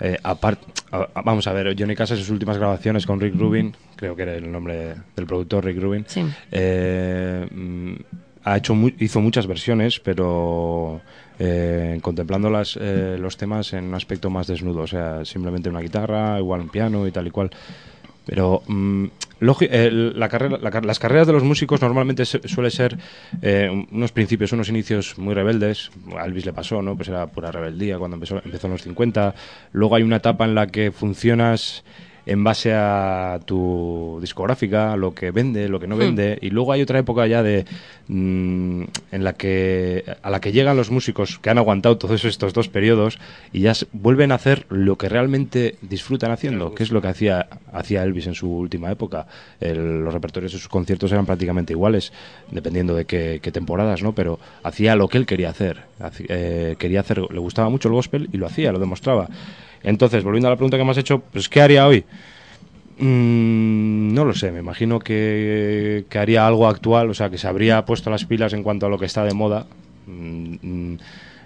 eh, 0.00 0.16
apart- 0.22 0.58
a- 0.92 1.08
a- 1.14 1.22
vamos 1.22 1.46
a 1.46 1.52
ver, 1.52 1.74
Johnny 1.78 1.94
Cash 1.94 2.12
en 2.12 2.16
sus 2.18 2.30
últimas 2.30 2.56
grabaciones 2.58 3.04
con 3.06 3.20
Rick 3.20 3.34
Rubin, 3.36 3.74
creo 3.96 4.14
que 4.16 4.22
era 4.22 4.34
el 4.34 4.50
nombre 4.50 4.94
del 5.16 5.26
productor 5.26 5.64
Rick 5.64 5.78
Rubin, 5.80 6.04
Sí. 6.06 6.24
eh, 6.52 7.46
mm, 7.50 7.92
ha 8.44 8.56
hecho 8.56 8.74
mu- 8.74 8.90
hizo 8.98 9.20
muchas 9.20 9.46
versiones, 9.46 10.00
pero 10.00 11.00
eh, 11.40 11.98
contemplando 12.02 12.50
las, 12.50 12.76
eh, 12.80 13.16
los 13.20 13.36
temas 13.36 13.72
en 13.72 13.84
un 13.84 13.94
aspecto 13.94 14.28
más 14.30 14.46
desnudo, 14.46 14.80
o 14.82 14.86
sea, 14.86 15.24
simplemente 15.24 15.68
una 15.68 15.80
guitarra, 15.80 16.38
igual 16.38 16.62
un 16.62 16.68
piano 16.68 17.06
y 17.06 17.12
tal 17.12 17.26
y 17.26 17.30
cual. 17.30 17.50
Pero 18.28 18.62
mm, 18.66 19.04
eh, 19.62 19.90
la 19.90 20.28
carrera, 20.28 20.58
la 20.60 20.80
las 20.82 20.98
carreras 20.98 21.26
de 21.26 21.32
los 21.32 21.42
músicos 21.42 21.80
normalmente 21.80 22.26
se- 22.26 22.46
suele 22.46 22.70
ser 22.70 22.98
eh, 23.40 23.70
unos 23.90 24.12
principios, 24.12 24.52
unos 24.52 24.68
inicios 24.68 25.16
muy 25.16 25.32
rebeldes. 25.34 25.90
A 26.14 26.26
Elvis 26.26 26.44
le 26.44 26.52
pasó, 26.52 26.82
¿no? 26.82 26.94
Pues 26.94 27.08
era 27.08 27.26
pura 27.28 27.50
rebeldía 27.50 27.96
cuando 27.98 28.16
empezó, 28.16 28.40
empezó 28.44 28.66
en 28.66 28.74
los 28.74 28.82
50. 28.82 29.34
Luego 29.72 29.96
hay 29.96 30.02
una 30.02 30.16
etapa 30.16 30.44
en 30.44 30.54
la 30.54 30.66
que 30.66 30.92
funcionas 30.92 31.84
en 32.30 32.44
base 32.44 32.72
a 32.74 33.40
tu 33.44 34.18
discográfica, 34.20 34.96
lo 34.96 35.14
que 35.14 35.30
vende, 35.30 35.68
lo 35.68 35.80
que 35.80 35.86
no 35.86 35.96
vende, 35.96 36.38
y 36.42 36.50
luego 36.50 36.72
hay 36.72 36.82
otra 36.82 36.98
época 36.98 37.26
ya 37.26 37.42
de 37.42 37.64
mm, 38.08 38.82
en 39.12 39.24
la 39.24 39.32
que 39.32 40.04
a 40.22 40.30
la 40.30 40.40
que 40.40 40.52
llegan 40.52 40.76
los 40.76 40.90
músicos 40.90 41.38
que 41.38 41.50
han 41.50 41.58
aguantado 41.58 41.96
todos 41.98 42.24
estos 42.24 42.52
dos 42.52 42.68
periodos 42.68 43.18
y 43.52 43.60
ya 43.60 43.72
vuelven 43.92 44.32
a 44.32 44.36
hacer 44.36 44.66
lo 44.68 44.96
que 44.96 45.08
realmente 45.08 45.76
disfrutan 45.82 46.30
haciendo, 46.30 46.74
que 46.74 46.82
es 46.82 46.90
lo 46.90 47.00
que 47.02 47.08
hacía 47.08 47.48
hacía 47.72 48.02
Elvis 48.02 48.26
en 48.26 48.34
su 48.34 48.50
última 48.50 48.90
época. 48.90 49.26
El- 49.60 50.00
los 50.04 50.12
repertorios 50.14 50.52
de 50.52 50.58
sus 50.58 50.68
conciertos 50.68 51.10
eran 51.12 51.26
prácticamente 51.26 51.72
iguales, 51.72 52.12
dependiendo 52.50 52.94
de 52.94 53.04
qué, 53.06 53.40
qué 53.42 53.50
temporadas, 53.52 54.02
¿no? 54.02 54.12
Pero 54.14 54.38
hacía 54.62 54.96
lo 54.96 55.08
que 55.08 55.18
él 55.18 55.26
quería 55.26 55.50
hacer. 55.50 55.82
Eh, 56.28 56.76
quería 56.78 57.00
hacer, 57.00 57.18
le 57.30 57.38
gustaba 57.40 57.68
mucho 57.70 57.88
el 57.88 57.94
gospel 57.94 58.28
y 58.32 58.36
lo 58.36 58.46
hacía, 58.46 58.70
lo 58.72 58.78
demostraba. 58.78 59.28
Entonces, 59.82 60.24
volviendo 60.24 60.48
a 60.48 60.50
la 60.50 60.56
pregunta 60.56 60.76
que 60.76 60.84
me 60.84 60.90
has 60.90 60.98
hecho, 60.98 61.20
pues 61.20 61.48
¿qué 61.48 61.60
haría 61.60 61.86
hoy? 61.86 62.04
Mm, 62.98 64.12
no 64.12 64.24
lo 64.24 64.34
sé, 64.34 64.50
me 64.50 64.58
imagino 64.58 64.98
que, 64.98 66.04
que 66.08 66.18
haría 66.18 66.46
algo 66.46 66.66
actual, 66.66 67.10
o 67.10 67.14
sea, 67.14 67.30
que 67.30 67.38
se 67.38 67.46
habría 67.46 67.84
puesto 67.84 68.10
las 68.10 68.24
pilas 68.24 68.52
en 68.52 68.62
cuanto 68.62 68.86
a 68.86 68.88
lo 68.88 68.98
que 68.98 69.06
está 69.06 69.24
de 69.24 69.34
moda. 69.34 69.66
Mm, 70.06 70.54
mm, 70.62 70.98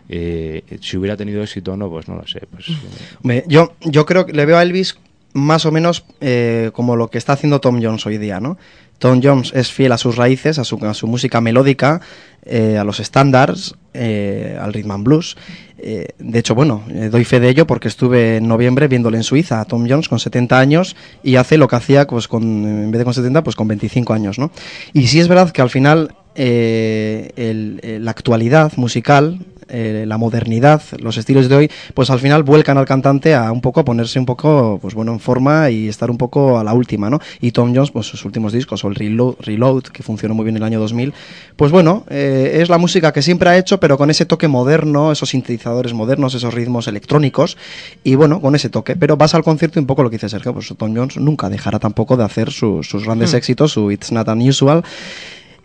eh, 0.09 0.63
si 0.81 0.97
hubiera 0.97 1.17
tenido 1.17 1.43
éxito 1.43 1.73
o 1.73 1.77
no, 1.77 1.89
pues 1.89 2.09
no 2.09 2.17
lo 2.17 2.27
sé. 2.27 2.43
Pues, 2.51 2.67
eh, 3.31 3.45
yo, 3.49 3.75
yo 3.81 4.07
creo 4.07 4.27
que 4.27 4.33
le 4.33 4.47
veo 4.47 4.57
a 4.57 4.63
Elvis 4.63 4.99
más 5.33 5.65
o 5.65 5.73
menos 5.73 6.05
eh, 6.21 6.71
como 6.75 6.97
lo 6.97 7.09
que 7.09 7.19
está 7.19 7.33
haciendo 7.33 7.61
Tom 7.61 7.81
Jones 7.83 8.05
hoy 8.07 8.19
día, 8.19 8.41
¿no? 8.41 8.59
Tom 8.99 9.21
Jones 9.23 9.53
es 9.55 9.73
fiel 9.73 9.91
a 9.93 9.99
sus 9.99 10.17
raíces, 10.17 10.59
a 10.59 10.65
su, 10.65 10.77
a 10.85 10.95
su 10.95 11.07
música 11.07 11.41
melódica, 11.41 12.01
eh, 12.45 12.77
a 12.79 12.85
los 12.85 13.01
estándares, 13.01 13.75
al 13.95 14.73
rhythm 14.73 14.91
and 14.93 15.05
blues. 15.05 15.37
Eh, 15.85 16.09
de 16.19 16.39
hecho, 16.39 16.55
bueno, 16.55 16.85
eh, 16.91 17.09
doy 17.11 17.25
fe 17.25 17.41
de 17.41 17.49
ello 17.49 17.67
porque 17.67 17.89
estuve 17.89 18.37
en 18.37 18.47
noviembre 18.47 18.87
viéndole 18.87 19.17
en 19.17 19.25
Suiza 19.25 19.61
a 19.61 19.65
Tom 19.65 19.85
Jones 19.89 20.09
con 20.09 20.21
70 20.21 20.59
años 20.61 20.95
y 21.25 21.35
hace 21.37 21.59
lo 21.59 21.67
que 21.67 21.75
hacía 21.77 22.07
pues 22.07 22.29
con, 22.29 22.43
en 22.45 22.91
vez 22.93 23.01
de 23.01 23.05
con 23.05 23.15
70, 23.15 23.43
pues 23.43 23.57
con 23.57 23.67
25 23.67 24.13
años, 24.13 24.39
¿no? 24.39 24.53
Y 24.93 25.09
sí 25.09 25.19
es 25.19 25.27
verdad 25.27 25.51
que 25.51 25.61
al 25.61 25.71
final 25.71 26.15
eh, 26.37 27.31
el- 27.37 27.81
eh, 27.83 27.99
la 28.01 28.13
actualidad 28.13 28.73
musical, 28.77 29.41
eh, 29.73 30.05
la 30.07 30.19
modernidad, 30.19 30.81
los 31.01 31.17
estilos 31.17 31.49
de 31.49 31.57
hoy, 31.57 31.71
pues 31.95 32.11
al 32.11 32.21
final 32.21 32.43
vuelcan 32.45 32.79
al 32.79 32.85
cantante 32.85 33.35
a 33.35 33.51
un 33.51 33.61
poco 33.61 33.81
a 33.81 33.85
ponerse 33.85 34.19
un 34.19 34.27
poco, 34.27 34.79
pues 34.81 34.95
bueno, 34.95 35.13
en 35.13 35.19
forma 35.19 35.71
y 35.71 35.89
estar 35.89 36.11
un 36.11 36.19
poco 36.19 36.59
a 36.59 36.65
la 36.65 36.75
última, 36.75 37.11
¿no? 37.11 37.19
Y 37.41 37.51
Tom 37.53 37.75
Jones, 37.75 37.91
pues 37.91 38.07
sus 38.07 38.25
últimos 38.25 38.53
discos, 38.53 38.85
o 38.85 38.89
el 38.89 38.95
Reload, 38.95 39.37
Reload 39.41 39.83
que 39.85 40.03
funcionó 40.03 40.35
muy 40.35 40.45
bien 40.45 40.57
en 40.57 40.63
el 40.63 40.67
año 40.67 40.79
2000, 40.81 41.13
pues 41.57 41.73
bueno, 41.73 42.05
eh, 42.11 42.59
es 42.63 42.69
la 42.69 42.79
música 42.79 43.13
que 43.13 43.23
siempre 43.23 43.49
ha 43.49 43.59
hecho, 43.59 43.81
pero 43.81 43.97
con 43.99 44.11
ese 44.11 44.27
toque 44.27 44.47
moderno, 44.49 45.11
esos 45.11 45.31
sintetizadores 45.31 45.95
modernos, 45.95 46.35
esos 46.35 46.53
ritmos 46.55 46.87
electrónicos, 46.87 47.57
y 48.05 48.15
bueno, 48.15 48.41
con 48.41 48.55
ese 48.55 48.69
toque. 48.69 48.95
Pero 48.97 49.17
vas 49.17 49.35
al 49.35 49.43
concierto 49.43 49.79
y 49.79 49.81
un 49.81 49.87
poco 49.87 50.03
lo 50.03 50.11
que 50.11 50.17
dice 50.17 50.29
Sergio, 50.29 50.53
pues 50.53 50.73
Tom 50.77 50.95
Jones 50.95 51.17
nunca 51.17 51.49
dejará 51.49 51.79
tampoco 51.79 52.17
de 52.17 52.25
hacer 52.25 52.51
su- 52.51 52.83
sus 52.83 53.05
grandes 53.05 53.33
Hmm. 53.33 53.37
éxitos, 53.37 53.73
su 53.73 53.91
It's 53.91 54.13
Not 54.13 54.29
Unusual 54.29 54.83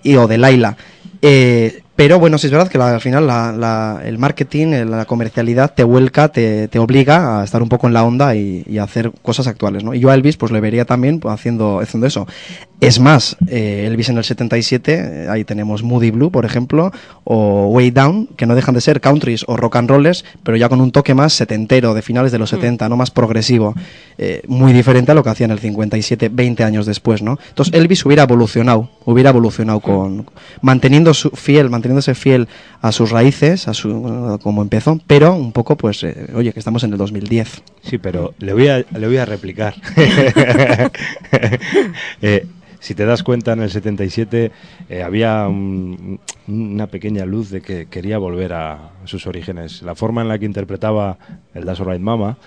y 0.04 0.16
o 0.16 0.28
de 0.28 0.38
Laila. 0.38 0.78
Eh, 1.22 1.82
pero 1.98 2.18
bueno, 2.20 2.38
sí 2.38 2.46
es 2.48 2.52
verdad 2.54 2.70
que 2.70 2.78
la- 2.78 2.94
al 2.94 3.02
final 3.02 3.28
la- 3.28 3.52
la- 3.52 4.02
el 4.06 4.18
marketing, 4.18 4.68
eh, 4.68 4.86
la 4.86 5.04
comercialidad 5.06 5.74
te 5.74 5.84
vuelca, 5.84 6.30
te, 6.30 6.70
te 6.70 6.80
obliga 6.80 7.42
a 7.42 7.44
estar 7.44 7.62
un 7.62 7.68
poco 7.68 7.88
en 7.88 7.94
la 7.94 8.04
onda 8.06 8.34
y, 8.36 8.64
y 8.66 8.78
a 8.78 8.84
hacer 8.84 9.12
cosas 9.24 9.48
actuales, 9.48 9.84
¿no? 9.84 9.94
Y 9.94 10.00
yo 10.00 10.10
a 10.10 10.14
Elvis 10.14 10.38
pues 10.38 10.52
le 10.54 10.62
vería 10.62 10.86
también 10.86 11.20
pues, 11.20 11.34
haciendo, 11.34 11.80
haciendo 11.82 12.08
eso. 12.08 12.26
Es 12.80 13.00
más, 13.00 13.36
eh, 13.48 13.86
Elvis 13.88 14.10
en 14.10 14.20
el 14.20 14.24
77, 14.24 14.94
eh, 14.94 15.28
ahí 15.30 15.44
tenemos 15.44 15.82
Moody 15.82 16.12
Blue, 16.12 16.30
por 16.32 16.46
ejemplo, 16.46 16.92
o 17.24 17.70
Way 17.70 17.90
Down, 17.90 18.28
que 18.38 18.46
no 18.46 18.54
dejan 18.54 18.76
de 18.76 18.82
ser 18.82 19.02
countries 19.02 19.44
o 19.48 19.58
rock 19.58 19.78
and 19.78 19.90
rollers, 19.90 20.24
pero 20.44 20.56
ya 20.58 20.70
con 20.70 20.80
un 20.80 20.92
toque 20.92 21.16
más 21.16 21.34
setentero, 21.34 21.96
de 21.96 22.04
finales 22.04 22.32
de 22.32 22.38
los 22.38 22.52
70, 22.52 22.88
no 22.88 22.96
más 22.96 23.10
progresivo, 23.10 23.74
eh, 24.20 24.44
muy 24.48 24.74
diferente 24.74 25.12
a 25.12 25.16
lo 25.16 25.24
que 25.24 25.32
hacía 25.32 25.46
en 25.46 25.52
el 25.52 25.60
57, 25.60 26.30
20 26.30 26.64
años 26.64 26.86
después, 26.86 27.24
¿no? 27.24 27.40
Entonces 27.50 27.74
Elvis 27.74 28.06
hubiera 28.06 28.22
evolucionado, 28.24 28.92
hubiera 29.06 29.32
evolucionado 29.32 29.80
con 29.80 30.28
manteniendo 30.62 31.16
su 31.16 31.32
fiel, 31.32 31.72
manteniéndose 31.88 32.16
fiel 32.16 32.48
a 32.82 32.92
sus 32.92 33.12
raíces, 33.12 33.68
a 33.68 33.74
su 33.74 34.40
como 34.44 34.62
empezó, 34.62 35.00
pero 35.08 35.34
un 35.34 35.52
poco 35.52 35.76
pues 35.78 36.04
eh, 36.04 36.28
oye, 36.36 36.52
que 36.52 36.60
estamos 36.60 36.84
en 36.84 36.92
el 36.92 36.98
2010. 36.98 37.64
Sí, 37.82 37.98
pero 37.98 38.34
le 38.40 38.54
voy 38.54 38.68
a, 38.68 38.78
le 38.80 39.08
voy 39.08 39.18
a 39.18 39.26
replicar. 39.26 39.76
Eh, 42.22 42.46
si 42.80 42.94
te 42.94 43.06
das 43.06 43.24
cuenta, 43.24 43.54
en 43.54 43.62
el 43.62 43.70
77 43.72 44.52
eh, 44.90 45.04
había 45.04 45.48
un- 45.48 46.20
una 46.48 46.88
pequeña 46.88 47.26
luz 47.26 47.50
de 47.50 47.62
que 47.62 47.88
quería 47.88 48.18
volver 48.18 48.54
a 48.54 48.92
sus 49.06 49.26
orígenes. 49.28 49.82
La 49.82 49.96
forma 49.96 50.22
en 50.22 50.28
la 50.28 50.38
que 50.38 50.46
interpretaba 50.46 51.18
el 51.54 51.66
That's 51.66 51.80
Alright 51.82 52.02
Mama, 52.02 52.38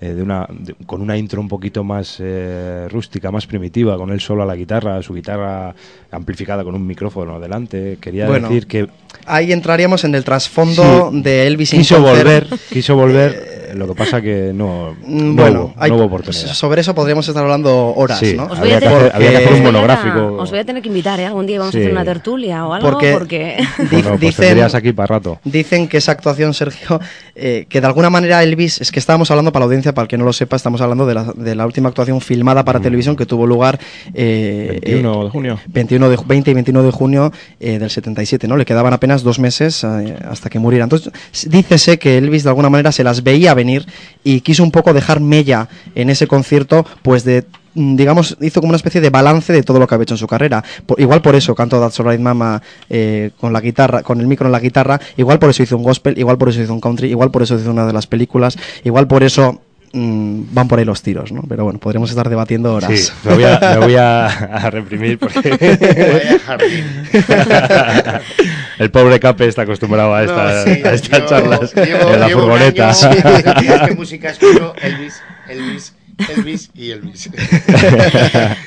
eh, 0.00 0.14
de 0.14 0.22
una, 0.22 0.46
de- 0.50 0.74
con 0.86 1.00
una 1.02 1.16
intro 1.16 1.40
un 1.40 1.48
poquito 1.48 1.82
más 1.84 2.18
eh, 2.20 2.86
rústica, 2.90 3.30
más 3.30 3.46
primitiva, 3.46 3.96
con 3.96 4.10
él 4.12 4.20
solo 4.20 4.42
a 4.42 4.46
la 4.46 4.54
guitarra, 4.54 5.02
su 5.02 5.14
guitarra 5.14 5.74
amplificada 6.10 6.62
con 6.64 6.74
un 6.74 6.86
micrófono 6.86 7.40
delante. 7.40 7.98
Quería 8.00 8.26
Bueno, 8.28 8.48
decir 8.48 8.66
que 8.66 8.86
Ahí 9.26 9.52
entraríamos 9.52 10.04
en 10.04 10.14
el 10.14 10.24
trasfondo 10.24 11.10
Sí. 11.12 11.22
de 11.22 11.46
Elvis 11.46 11.70
quiso 11.70 12.00
volver, 12.00 12.46
quiso 12.70 12.94
volver. 12.96 13.57
lo 13.74 13.86
que 13.88 13.94
pasa 13.94 14.20
que 14.20 14.52
no, 14.54 14.96
Mm, 15.06 15.34
no 15.36 15.42
bueno, 15.42 15.60
hubo, 15.60 15.74
hay- 15.78 15.90
no 15.90 15.96
hubo 15.96 16.04
oportunidad. 16.06 16.52
sobre 16.54 16.80
eso 16.80 16.94
podríamos 16.94 17.26
estar 17.28 17.42
hablando 17.42 17.94
horas, 17.94 18.18
Sí. 18.18 18.34
¿no? 18.36 18.44
Os 18.44 18.58
voy 18.58 18.72
Había 18.72 18.76
a 18.76 18.80
que 18.80 18.86
tener, 18.86 18.98
hacer- 19.02 19.12
había 19.16 19.30
que 19.30 19.36
hacer 19.38 19.52
un 19.52 19.62
monográfico. 19.62 20.36
Os 20.38 20.50
voy 20.50 20.58
a 20.60 20.64
tener 20.64 20.82
que 20.82 20.88
invitar, 20.88 21.20
¿eh? 21.20 21.26
Algún 21.26 21.46
día 21.46 21.58
vamos 21.58 21.72
Sí. 21.72 21.78
a 21.78 21.80
hacer 21.82 21.92
una 21.92 22.04
tertulia 22.04 22.66
o 22.66 22.72
algo, 22.74 22.88
Porque- 22.90 23.12
porque... 23.12 23.56
Bueno, 23.90 24.08
pues 24.10 24.20
dicen, 24.20 24.44
tendrías 24.46 24.74
aquí 24.74 24.92
para 24.92 25.06
rato. 25.16 25.38
dicen 25.44 25.88
que 25.88 25.96
esa 25.98 26.12
actuación, 26.12 26.54
Sergio, 26.54 27.00
eh, 27.34 27.66
que 27.68 27.80
de 27.80 27.86
alguna 27.86 28.10
manera 28.10 28.42
Elvis, 28.42 28.80
es 28.80 28.90
que 28.92 28.98
estábamos 28.98 29.30
hablando 29.30 29.52
para 29.52 29.62
la 29.62 29.66
audiencia, 29.66 29.92
para 29.94 30.04
el 30.04 30.08
que 30.08 30.18
no 30.18 30.24
lo 30.24 30.32
sepa, 30.32 30.56
estamos 30.56 30.80
hablando 30.80 31.06
de 31.06 31.14
la, 31.14 31.24
de 31.34 31.54
la 31.54 31.66
última 31.66 31.88
actuación 31.88 32.20
filmada 32.20 32.64
para 32.64 32.80
televisión 32.80 33.16
que 33.16 33.26
tuvo 33.26 33.46
lugar 33.46 33.78
eh, 34.14 34.78
21 34.82 35.20
eh, 35.20 35.24
de 35.24 35.30
junio. 35.30 35.58
21 35.68 36.08
de, 36.10 36.16
ju- 36.18 36.26
20 36.26 36.50
y 36.50 36.54
21 36.54 36.82
de 36.82 36.90
junio 36.90 37.32
eh, 37.60 37.78
del 37.78 37.90
77, 37.90 38.48
¿no? 38.48 38.56
Le 38.56 38.64
quedaban 38.64 38.92
apenas 38.92 39.22
dos 39.22 39.38
meses 39.38 39.84
eh, 39.84 40.16
hasta 40.28 40.48
que 40.50 40.58
muriera. 40.58 40.84
Entonces, 40.84 41.12
dícese 41.48 41.98
que 41.98 42.18
Elvis 42.18 42.42
de 42.44 42.50
alguna 42.50 42.70
manera 42.70 42.92
se 42.92 43.04
las 43.04 43.22
veía 43.22 43.54
venir 43.58 43.86
y 44.24 44.40
quiso 44.40 44.62
un 44.62 44.70
poco 44.70 44.94
dejar 44.94 45.20
mella 45.20 45.68
en 45.94 46.10
ese 46.10 46.26
concierto, 46.26 46.86
pues 47.02 47.24
de 47.24 47.44
mm, 47.74 47.96
digamos, 47.96 48.36
hizo 48.40 48.60
como 48.60 48.70
una 48.70 48.76
especie 48.76 49.00
de 49.00 49.10
balance 49.10 49.52
de 49.52 49.62
todo 49.62 49.78
lo 49.78 49.86
que 49.86 49.94
había 49.94 50.04
hecho 50.04 50.14
en 50.14 50.18
su 50.18 50.26
carrera. 50.26 50.62
Igual 50.96 51.20
por 51.20 51.34
eso 51.34 51.54
cantó 51.54 51.80
That's 51.80 51.98
Alright 52.00 52.20
Mama 52.20 52.62
eh, 52.88 53.30
con 53.40 53.52
la 53.52 53.60
guitarra, 53.60 54.02
con 54.02 54.20
el 54.20 54.26
micro 54.26 54.46
en 54.46 54.52
la 54.52 54.60
guitarra, 54.60 55.00
igual 55.16 55.38
por 55.38 55.50
eso 55.50 55.62
hizo 55.62 55.76
un 55.76 55.82
gospel, 55.82 56.18
igual 56.18 56.38
por 56.38 56.48
eso 56.48 56.62
hizo 56.62 56.72
un 56.72 56.80
country, 56.80 57.08
igual 57.10 57.30
por 57.30 57.42
eso 57.42 57.56
hizo 57.56 57.70
una 57.70 57.86
de 57.86 57.92
las 57.92 58.06
películas, 58.06 58.56
igual 58.84 59.06
por 59.06 59.22
eso 59.22 59.60
mm, 59.92 60.42
van 60.52 60.68
por 60.68 60.78
ahí 60.78 60.84
los 60.84 61.02
tiros, 61.02 61.32
¿no? 61.32 61.42
Pero 61.48 61.64
bueno, 61.64 61.78
podríamos 61.78 62.10
estar 62.10 62.28
debatiendo 62.28 62.74
horas. 62.74 62.90
Sí, 62.98 63.12
me 63.24 63.34
voy 63.34 63.44
a, 63.44 63.58
me 63.60 63.78
voy 63.78 63.96
a, 63.96 64.26
a 64.66 64.70
reprimir 64.70 65.18
porque 65.18 65.40
Vaya 65.50 66.38
el 68.78 68.90
pobre 68.90 69.18
Cape 69.20 69.46
está 69.46 69.62
acostumbrado 69.62 70.14
a, 70.14 70.22
esta- 70.22 70.64
No, 70.64 70.74
sí, 70.74 70.82
a 70.84 70.92
estas 70.92 71.20
yo 71.22 71.26
charlas 71.28 71.74
llevo- 71.74 72.12
en 72.14 72.20
la 72.20 72.26
llevo 72.28 72.40
un 72.42 72.48
furgoneta. 72.50 72.84
año, 72.86 72.94
¿sabes 72.94 73.44
qué 73.88 73.94
música 73.94 74.30
escucho? 74.30 74.74
Elvis, 74.80 75.22
Elvis 75.48 75.92
Elvis 76.36 76.70
y 76.74 76.90
Elvis. 76.90 77.30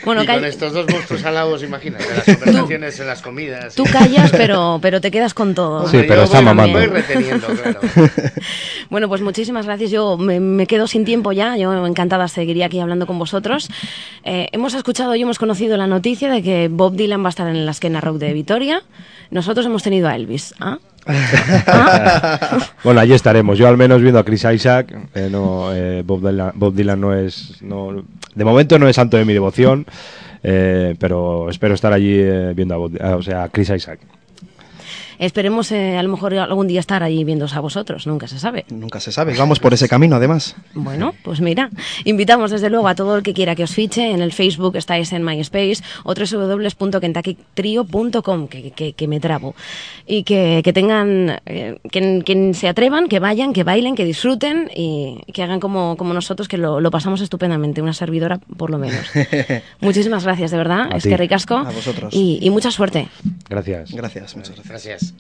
Bueno, 0.05 0.23
y 0.23 0.25
con 0.25 0.43
estos 0.45 0.73
dos 0.73 0.85
monstruos 0.91 1.23
alados, 1.25 1.63
imagínate, 1.63 2.05
las 2.15 2.37
conversaciones 2.37 2.99
en 2.99 3.07
las 3.07 3.21
comidas. 3.21 3.75
Tú 3.75 3.83
callas, 3.83 4.31
pero, 4.31 4.79
pero 4.81 4.99
te 4.99 5.11
quedas 5.11 5.33
con 5.33 5.53
todo. 5.53 5.81
Sí, 5.87 5.97
Hombre, 5.97 6.07
pero 6.07 6.21
yo 6.21 6.23
está 6.25 6.37
voy- 6.37 6.45
mamando. 6.45 6.77
Voy 6.79 6.87
reteniendo, 6.87 7.47
claro. 7.47 7.79
Bueno, 8.89 9.07
pues 9.07 9.21
muchísimas 9.21 9.65
gracias. 9.65 9.89
Yo 9.91 10.17
me, 10.17 10.39
me 10.39 10.67
quedo 10.67 10.85
sin 10.87 11.05
tiempo 11.05 11.31
ya. 11.31 11.55
Yo 11.55 11.85
encantada 11.85 12.27
seguiría 12.27 12.65
aquí 12.65 12.79
hablando 12.79 13.07
con 13.07 13.17
vosotros. 13.19 13.69
Eh, 14.23 14.47
hemos 14.51 14.73
escuchado 14.73 15.15
y 15.15 15.21
hemos 15.21 15.39
conocido 15.39 15.77
la 15.77 15.87
noticia 15.87 16.29
de 16.29 16.41
que 16.43 16.67
Bob 16.69 16.95
Dylan 16.95 17.23
va 17.23 17.27
a 17.27 17.29
estar 17.29 17.47
en 17.47 17.65
la 17.65 17.71
esquena 17.71 18.01
rock 18.01 18.17
de 18.17 18.33
Vitoria. 18.33 18.81
Nosotros 19.29 19.65
hemos 19.65 19.81
tenido 19.83 20.09
a 20.09 20.15
Elvis. 20.15 20.53
¿ah? 20.59 20.77
Bueno, 22.83 22.99
allí 22.99 23.13
estaremos. 23.13 23.57
Yo 23.57 23.67
al 23.67 23.77
menos 23.77 24.01
viendo 24.01 24.19
a 24.19 24.23
Chris 24.25 24.45
Isaac. 24.53 24.93
eh, 25.13 25.29
no, 25.31 25.73
eh, 25.73 26.03
Bob, 26.05 26.73
Dylan, 26.73 26.99
no 27.01 27.13
es. 27.13 27.61
No, 27.61 28.03
de 28.35 28.43
momento 28.45 28.77
no 28.79 28.87
es 28.87 28.95
santo 28.95 29.17
de 29.17 29.25
mi 29.25 29.33
devoción. 29.33 29.85
eh, 30.43 30.95
pero 30.99 31.49
espero 31.49 31.75
estar 31.75 31.93
allí 31.93 32.21
viendo 32.55 32.73
a, 32.73 32.77
Bob- 32.77 33.01
a- 33.01 33.15
o 33.15 33.21
sea, 33.21 33.43
a 33.43 33.49
Chris 33.49 33.69
Isaac. 33.69 33.99
Esperemos 35.21 35.71
eh, 35.71 35.97
a 35.99 36.03
lo 36.03 36.09
mejor 36.09 36.33
algún 36.33 36.67
día 36.67 36.79
estar 36.79 37.03
allí 37.03 37.23
viéndose 37.23 37.55
a 37.55 37.59
vosotros. 37.59 38.07
Nunca 38.07 38.27
se 38.27 38.39
sabe. 38.39 38.65
Nunca 38.71 38.99
se 38.99 39.11
sabe. 39.11 39.35
Vamos 39.37 39.59
por 39.59 39.71
ese 39.71 39.87
camino, 39.87 40.15
además. 40.15 40.55
Bueno, 40.73 41.13
pues 41.21 41.41
mira, 41.41 41.69
invitamos 42.05 42.49
desde 42.49 42.71
luego 42.71 42.87
a 42.87 42.95
todo 42.95 43.17
el 43.17 43.21
que 43.21 43.31
quiera 43.31 43.53
que 43.53 43.63
os 43.63 43.69
fiche. 43.71 44.09
En 44.09 44.23
el 44.23 44.33
Facebook 44.33 44.75
estáis 44.77 45.13
en 45.13 45.23
MySpace 45.23 45.83
o 46.05 46.15
www.kentuckytrio.com, 46.15 48.47
que, 48.47 48.71
que, 48.71 48.93
que 48.93 49.07
me 49.07 49.19
trabo. 49.19 49.53
Y 50.07 50.23
que, 50.23 50.61
que 50.63 50.73
tengan, 50.73 51.39
eh, 51.45 51.77
que, 51.91 52.23
que 52.25 52.53
se 52.55 52.67
atrevan, 52.67 53.07
que 53.07 53.19
vayan, 53.19 53.53
que 53.53 53.63
bailen, 53.63 53.93
que 53.93 54.05
disfruten 54.05 54.71
y 54.75 55.19
que 55.33 55.43
hagan 55.43 55.59
como, 55.59 55.97
como 55.97 56.15
nosotros, 56.15 56.47
que 56.47 56.57
lo, 56.57 56.81
lo 56.81 56.89
pasamos 56.89 57.21
estupendamente, 57.21 57.83
una 57.83 57.93
servidora 57.93 58.39
por 58.57 58.71
lo 58.71 58.79
menos. 58.79 59.05
Muchísimas 59.81 60.23
gracias, 60.23 60.49
de 60.49 60.57
verdad. 60.57 60.91
A 60.91 60.97
es 60.97 61.03
ti. 61.03 61.09
que 61.09 61.17
ricasco. 61.17 61.57
A 61.57 61.69
vosotros. 61.69 62.11
Y, 62.11 62.39
y 62.41 62.49
mucha 62.49 62.71
suerte. 62.71 63.07
Gracias. 63.47 63.91
Gracias, 63.91 64.35
muchas 64.35 64.55
gracias. 64.55 64.67
Gracias. 64.67 65.10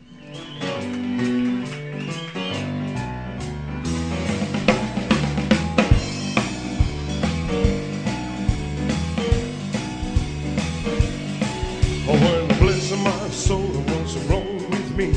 Oh, 12.07 12.13
when 12.13 12.47
the 12.47 12.53
place 12.55 12.91
of 12.91 12.99
my 12.99 13.29
soul 13.29 13.59
wants 13.59 14.13
to 14.15 14.19
roll 14.21 14.43
with 14.69 14.97
me, 14.97 15.15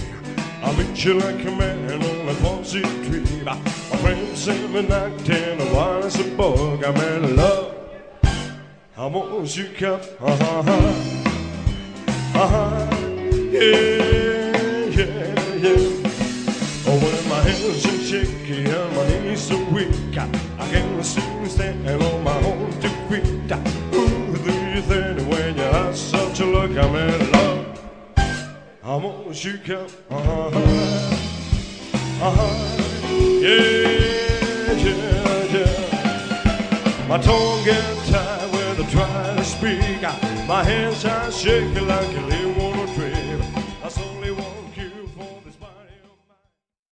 I 0.63 0.73
Cheers. 0.73 1.05
you 1.05 1.15
like 1.15 1.45
a 1.45 1.51
man 1.51 1.91
on 1.93 2.29
a 2.29 2.35
bossy 2.41 2.83
trip. 2.83 3.25
My 3.45 3.57
friends 4.01 4.47
in 4.47 4.73
the 4.73 4.83
night 4.83 5.29
and 5.29 5.61
I 5.61 5.73
want 5.73 6.05
as 6.05 6.21
a 6.21 6.31
bug. 6.37 6.85
I'm 6.85 6.97
in 6.97 7.37
love. 7.37 7.75
How 8.95 9.09
want 9.09 9.57
you 9.57 9.69
come? 9.77 10.01
Uh 10.21 10.37
huh. 10.37 10.63
Uh 12.35 12.49
huh. 12.49 12.97
Yeah. 13.51 14.14
I'm 26.77 26.97
in 26.97 27.31
love. 27.31 27.81
I 28.83 28.97
want 28.97 29.45
you 29.45 29.59
come. 29.59 29.87
Uh-huh. 30.11 30.51
Uh-huh. 32.21 32.51
Yeah, 33.41 34.73
yeah, 34.73 35.45
yeah. 35.55 37.07
My 37.09 37.19
tongue 37.19 37.65
gets 37.65 38.11
tied 38.11 38.53
when 38.53 38.85
I 38.85 38.91
try 38.91 39.37
to 39.37 39.45
speak. 39.45 40.03
My 40.49 40.65
hands 40.65 41.05
are 41.05 41.31
shaking 41.31 41.87
like 41.87 42.09
a 42.09 42.21
little 42.23 42.74